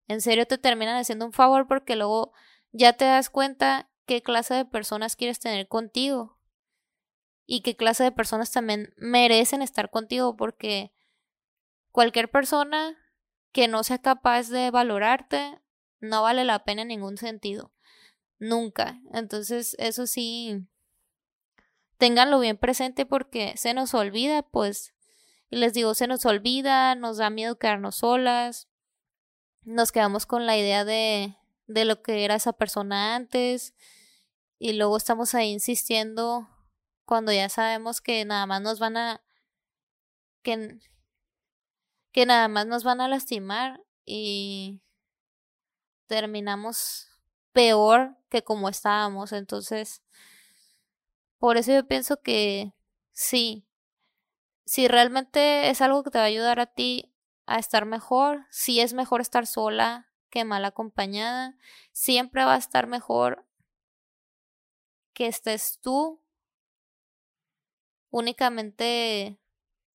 En 0.08 0.22
serio 0.22 0.46
te 0.46 0.56
terminan 0.56 0.96
haciendo 0.96 1.26
un 1.26 1.34
favor 1.34 1.66
porque 1.68 1.94
luego 1.94 2.32
ya 2.72 2.94
te 2.94 3.04
das 3.04 3.28
cuenta 3.28 3.90
qué 4.06 4.22
clase 4.22 4.54
de 4.54 4.64
personas 4.64 5.14
quieres 5.14 5.40
tener 5.40 5.68
contigo. 5.68 6.38
Y 7.44 7.60
qué 7.60 7.76
clase 7.76 8.02
de 8.02 8.12
personas 8.12 8.50
también 8.50 8.94
merecen 8.96 9.60
estar 9.60 9.90
contigo 9.90 10.36
porque 10.36 10.94
cualquier 11.92 12.30
persona 12.30 12.96
que 13.52 13.68
no 13.68 13.84
sea 13.84 13.98
capaz 13.98 14.48
de 14.48 14.70
valorarte 14.70 15.60
no 16.00 16.22
vale 16.22 16.44
la 16.44 16.64
pena 16.64 16.82
en 16.82 16.88
ningún 16.88 17.18
sentido. 17.18 17.75
Nunca. 18.38 19.00
Entonces, 19.12 19.74
eso 19.78 20.06
sí, 20.06 20.66
ténganlo 21.98 22.38
bien 22.40 22.56
presente 22.56 23.06
porque 23.06 23.54
se 23.56 23.74
nos 23.74 23.94
olvida, 23.94 24.42
pues, 24.42 24.94
y 25.50 25.56
les 25.56 25.72
digo, 25.72 25.94
se 25.94 26.06
nos 26.06 26.24
olvida, 26.26 26.94
nos 26.94 27.18
da 27.18 27.30
miedo 27.30 27.58
quedarnos 27.58 27.96
solas, 27.96 28.68
nos 29.62 29.92
quedamos 29.92 30.26
con 30.26 30.46
la 30.46 30.56
idea 30.56 30.84
de, 30.84 31.36
de 31.66 31.84
lo 31.84 32.02
que 32.02 32.24
era 32.24 32.34
esa 32.36 32.52
persona 32.52 33.14
antes 33.14 33.74
y 34.58 34.72
luego 34.72 34.96
estamos 34.96 35.34
ahí 35.34 35.50
insistiendo 35.50 36.48
cuando 37.04 37.32
ya 37.32 37.48
sabemos 37.48 38.00
que 38.00 38.24
nada 38.24 38.46
más 38.46 38.62
nos 38.62 38.78
van 38.78 38.96
a 38.96 39.22
que, 40.42 40.78
que 42.12 42.26
nada 42.26 42.48
más 42.48 42.66
nos 42.66 42.84
van 42.84 43.00
a 43.00 43.08
lastimar 43.08 43.82
y 44.04 44.80
terminamos 46.06 47.08
peor 47.56 48.14
que 48.28 48.44
como 48.44 48.68
estábamos 48.68 49.32
entonces 49.32 50.02
por 51.38 51.56
eso 51.56 51.72
yo 51.72 51.86
pienso 51.86 52.20
que 52.20 52.74
sí, 53.12 53.66
si 54.66 54.88
realmente 54.88 55.70
es 55.70 55.80
algo 55.80 56.02
que 56.02 56.10
te 56.10 56.18
va 56.18 56.24
a 56.24 56.26
ayudar 56.26 56.60
a 56.60 56.66
ti 56.66 57.14
a 57.46 57.58
estar 57.58 57.86
mejor, 57.86 58.44
si 58.50 58.80
es 58.80 58.92
mejor 58.92 59.22
estar 59.22 59.46
sola 59.46 60.12
que 60.28 60.44
mal 60.44 60.66
acompañada, 60.66 61.56
siempre 61.92 62.44
va 62.44 62.54
a 62.54 62.58
estar 62.58 62.86
mejor 62.86 63.46
que 65.14 65.28
estés 65.28 65.78
tú 65.80 66.20
únicamente 68.10 69.38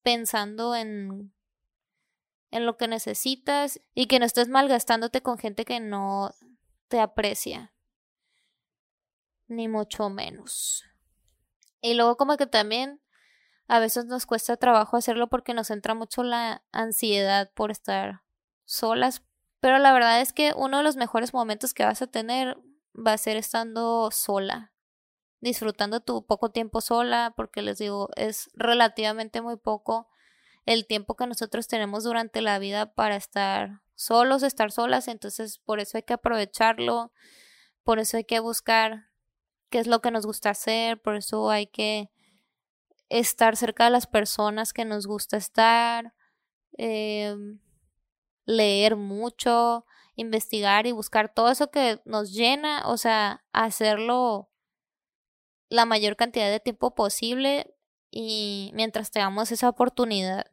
pensando 0.02 0.74
en 0.74 1.32
en 2.50 2.66
lo 2.66 2.76
que 2.76 2.88
necesitas 2.88 3.80
y 3.94 4.06
que 4.06 4.18
no 4.18 4.26
estés 4.26 4.48
malgastándote 4.48 5.22
con 5.22 5.38
gente 5.38 5.64
que 5.64 5.80
no 5.80 6.34
te 6.92 7.00
aprecia 7.00 7.72
ni 9.48 9.66
mucho 9.66 10.10
menos. 10.10 10.84
Y 11.80 11.94
luego 11.94 12.18
como 12.18 12.36
que 12.36 12.46
también 12.46 13.00
a 13.66 13.78
veces 13.78 14.04
nos 14.04 14.26
cuesta 14.26 14.58
trabajo 14.58 14.98
hacerlo 14.98 15.30
porque 15.30 15.54
nos 15.54 15.70
entra 15.70 15.94
mucho 15.94 16.22
la 16.22 16.62
ansiedad 16.70 17.50
por 17.54 17.70
estar 17.70 18.24
solas. 18.66 19.22
Pero 19.60 19.78
la 19.78 19.94
verdad 19.94 20.20
es 20.20 20.34
que 20.34 20.52
uno 20.54 20.76
de 20.76 20.82
los 20.82 20.96
mejores 20.96 21.32
momentos 21.32 21.72
que 21.72 21.86
vas 21.86 22.02
a 22.02 22.08
tener 22.08 22.58
va 22.94 23.14
a 23.14 23.18
ser 23.18 23.38
estando 23.38 24.10
sola, 24.10 24.74
disfrutando 25.40 26.00
tu 26.00 26.26
poco 26.26 26.50
tiempo 26.50 26.82
sola, 26.82 27.32
porque 27.38 27.62
les 27.62 27.78
digo, 27.78 28.10
es 28.16 28.50
relativamente 28.52 29.40
muy 29.40 29.56
poco 29.56 30.10
el 30.66 30.86
tiempo 30.86 31.16
que 31.16 31.26
nosotros 31.26 31.66
tenemos 31.66 32.04
durante 32.04 32.40
la 32.40 32.58
vida 32.58 32.94
para 32.94 33.16
estar 33.16 33.82
solos, 33.94 34.42
estar 34.42 34.72
solas, 34.72 35.08
entonces 35.08 35.58
por 35.58 35.80
eso 35.80 35.96
hay 35.96 36.02
que 36.02 36.14
aprovecharlo, 36.14 37.12
por 37.82 37.98
eso 37.98 38.16
hay 38.16 38.24
que 38.24 38.40
buscar 38.40 39.10
qué 39.70 39.78
es 39.78 39.86
lo 39.86 40.00
que 40.00 40.10
nos 40.10 40.26
gusta 40.26 40.50
hacer, 40.50 41.00
por 41.00 41.16
eso 41.16 41.50
hay 41.50 41.66
que 41.66 42.10
estar 43.08 43.56
cerca 43.56 43.84
de 43.84 43.90
las 43.90 44.06
personas 44.06 44.72
que 44.72 44.84
nos 44.84 45.06
gusta 45.06 45.36
estar, 45.36 46.14
em, 46.78 47.60
leer 48.44 48.96
mucho, 48.96 49.86
investigar 50.16 50.86
y 50.86 50.92
buscar 50.92 51.32
todo 51.32 51.50
eso 51.50 51.70
que 51.70 52.00
nos 52.04 52.32
llena, 52.32 52.82
o 52.86 52.96
sea, 52.96 53.44
hacerlo 53.52 54.50
la 55.68 55.86
mayor 55.86 56.16
cantidad 56.16 56.50
de 56.50 56.60
tiempo 56.60 56.94
posible 56.94 57.74
y 58.10 58.70
mientras 58.74 59.10
tengamos 59.10 59.52
esa 59.52 59.70
oportunidad. 59.70 60.51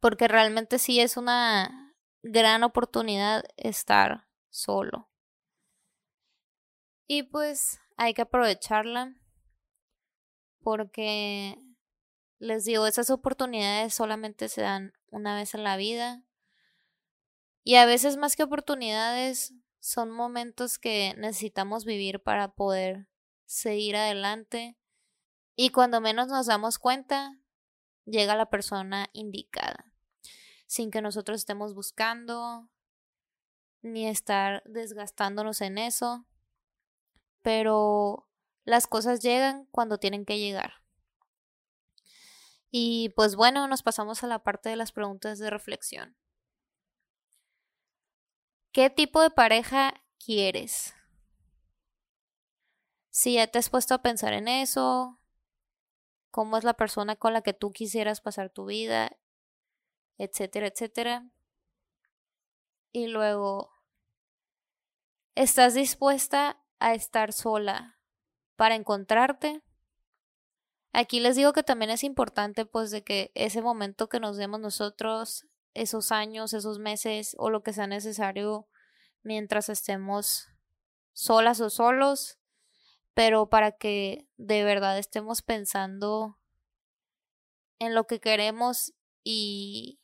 Porque 0.00 0.28
realmente 0.28 0.78
sí 0.78 1.00
es 1.00 1.16
una 1.16 1.94
gran 2.22 2.62
oportunidad 2.62 3.44
estar 3.56 4.26
solo. 4.50 5.10
Y 7.08 7.24
pues 7.24 7.80
hay 7.96 8.14
que 8.14 8.22
aprovecharla 8.22 9.14
porque 10.62 11.58
les 12.38 12.64
digo, 12.64 12.86
esas 12.86 13.10
oportunidades 13.10 13.94
solamente 13.94 14.48
se 14.48 14.62
dan 14.62 14.92
una 15.10 15.34
vez 15.36 15.54
en 15.54 15.64
la 15.64 15.76
vida 15.76 16.24
Y 17.64 17.74
a 17.76 17.86
veces 17.86 18.16
más 18.16 18.36
que 18.36 18.44
oportunidades, 18.44 19.52
son 19.80 20.10
momentos 20.10 20.78
que 20.78 21.14
necesitamos 21.18 21.84
vivir 21.84 22.22
para 22.22 22.54
poder 22.54 23.08
seguir 23.44 23.96
adelante. 23.96 24.76
Y 25.56 25.70
cuando 25.70 26.00
menos 26.00 26.28
nos 26.28 26.46
damos 26.46 26.78
cuenta, 26.78 27.38
llega 28.06 28.36
la 28.36 28.48
persona 28.48 29.08
indicada, 29.12 29.92
sin 30.66 30.90
que 30.90 31.02
nosotros 31.02 31.38
estemos 31.38 31.74
buscando 31.74 32.70
ni 33.82 34.08
estar 34.08 34.62
desgastándonos 34.64 35.60
en 35.60 35.78
eso. 35.78 36.24
Pero 37.42 38.28
las 38.64 38.86
cosas 38.86 39.20
llegan 39.20 39.66
cuando 39.70 39.98
tienen 39.98 40.24
que 40.24 40.38
llegar. 40.38 40.74
Y 42.70 43.10
pues 43.10 43.36
bueno, 43.36 43.68
nos 43.68 43.82
pasamos 43.82 44.24
a 44.24 44.26
la 44.26 44.40
parte 44.42 44.68
de 44.68 44.76
las 44.76 44.92
preguntas 44.92 45.38
de 45.38 45.50
reflexión. 45.50 46.16
¿Qué 48.72 48.90
tipo 48.90 49.22
de 49.22 49.30
pareja 49.30 49.94
quieres? 50.18 50.94
Si 53.08 53.34
ya 53.34 53.46
te 53.46 53.58
has 53.58 53.70
puesto 53.70 53.94
a 53.94 54.02
pensar 54.02 54.34
en 54.34 54.48
eso, 54.48 55.18
cómo 56.36 56.58
es 56.58 56.64
la 56.64 56.74
persona 56.74 57.16
con 57.16 57.32
la 57.32 57.40
que 57.40 57.54
tú 57.54 57.72
quisieras 57.72 58.20
pasar 58.20 58.50
tu 58.50 58.66
vida, 58.66 59.16
etcétera, 60.18 60.66
etcétera. 60.66 61.30
Y 62.92 63.06
luego, 63.06 63.72
¿estás 65.34 65.72
dispuesta 65.72 66.62
a 66.78 66.92
estar 66.92 67.32
sola 67.32 67.98
para 68.54 68.74
encontrarte? 68.74 69.62
Aquí 70.92 71.20
les 71.20 71.36
digo 71.36 71.54
que 71.54 71.62
también 71.62 71.90
es 71.90 72.04
importante 72.04 72.66
pues 72.66 72.90
de 72.90 73.02
que 73.02 73.32
ese 73.34 73.62
momento 73.62 74.10
que 74.10 74.20
nos 74.20 74.36
demos 74.36 74.60
nosotros, 74.60 75.46
esos 75.72 76.12
años, 76.12 76.52
esos 76.52 76.78
meses 76.78 77.34
o 77.38 77.48
lo 77.48 77.62
que 77.62 77.72
sea 77.72 77.86
necesario 77.86 78.68
mientras 79.22 79.70
estemos 79.70 80.48
solas 81.14 81.62
o 81.62 81.70
solos, 81.70 82.38
pero 83.16 83.48
para 83.48 83.72
que 83.72 84.28
de 84.36 84.62
verdad 84.62 84.98
estemos 84.98 85.40
pensando 85.40 86.38
en 87.78 87.94
lo 87.94 88.06
que 88.06 88.20
queremos 88.20 88.92
y, 89.24 90.02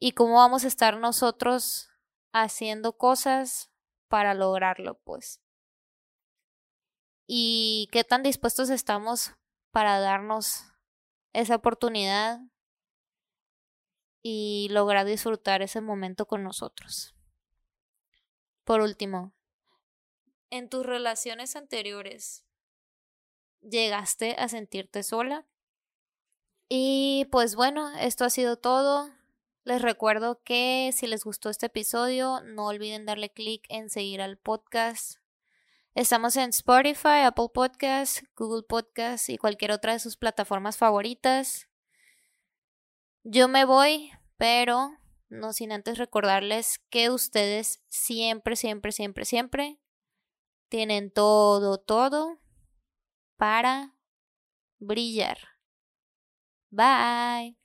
y 0.00 0.10
cómo 0.10 0.34
vamos 0.34 0.64
a 0.64 0.66
estar 0.66 0.96
nosotros 0.96 1.88
haciendo 2.32 2.98
cosas 2.98 3.70
para 4.08 4.34
lograrlo, 4.34 4.98
pues. 5.04 5.40
Y 7.28 7.88
qué 7.92 8.02
tan 8.02 8.24
dispuestos 8.24 8.68
estamos 8.68 9.36
para 9.70 10.00
darnos 10.00 10.64
esa 11.32 11.54
oportunidad 11.54 12.40
y 14.20 14.66
lograr 14.72 15.06
disfrutar 15.06 15.62
ese 15.62 15.80
momento 15.80 16.26
con 16.26 16.42
nosotros. 16.42 17.14
Por 18.64 18.80
último, 18.80 19.32
en 20.52 20.68
tus 20.68 20.84
relaciones 20.84 21.56
anteriores 21.56 22.44
llegaste 23.62 24.36
a 24.38 24.48
sentirte 24.48 25.02
sola. 25.02 25.46
Y 26.68 27.26
pues 27.32 27.54
bueno, 27.54 27.90
esto 27.98 28.26
ha 28.26 28.30
sido 28.30 28.58
todo. 28.58 29.10
Les 29.64 29.80
recuerdo 29.80 30.42
que 30.44 30.90
si 30.92 31.06
les 31.06 31.24
gustó 31.24 31.48
este 31.48 31.66
episodio, 31.66 32.42
no 32.44 32.66
olviden 32.66 33.06
darle 33.06 33.32
clic 33.32 33.64
en 33.70 33.88
seguir 33.88 34.20
al 34.20 34.36
podcast. 34.36 35.16
Estamos 35.94 36.36
en 36.36 36.50
Spotify, 36.50 37.22
Apple 37.24 37.48
Podcasts, 37.54 38.22
Google 38.36 38.64
Podcasts 38.68 39.30
y 39.30 39.38
cualquier 39.38 39.72
otra 39.72 39.94
de 39.94 40.00
sus 40.00 40.18
plataformas 40.18 40.76
favoritas. 40.76 41.66
Yo 43.24 43.48
me 43.48 43.64
voy, 43.64 44.10
pero 44.36 44.98
no 45.30 45.54
sin 45.54 45.72
antes 45.72 45.96
recordarles 45.96 46.78
que 46.90 47.08
ustedes 47.08 47.82
siempre, 47.88 48.56
siempre, 48.56 48.92
siempre, 48.92 49.24
siempre 49.24 49.81
tienen 50.72 51.10
todo, 51.10 51.76
todo 51.76 52.40
para 53.36 53.94
brillar. 54.78 55.36
Bye. 56.70 57.61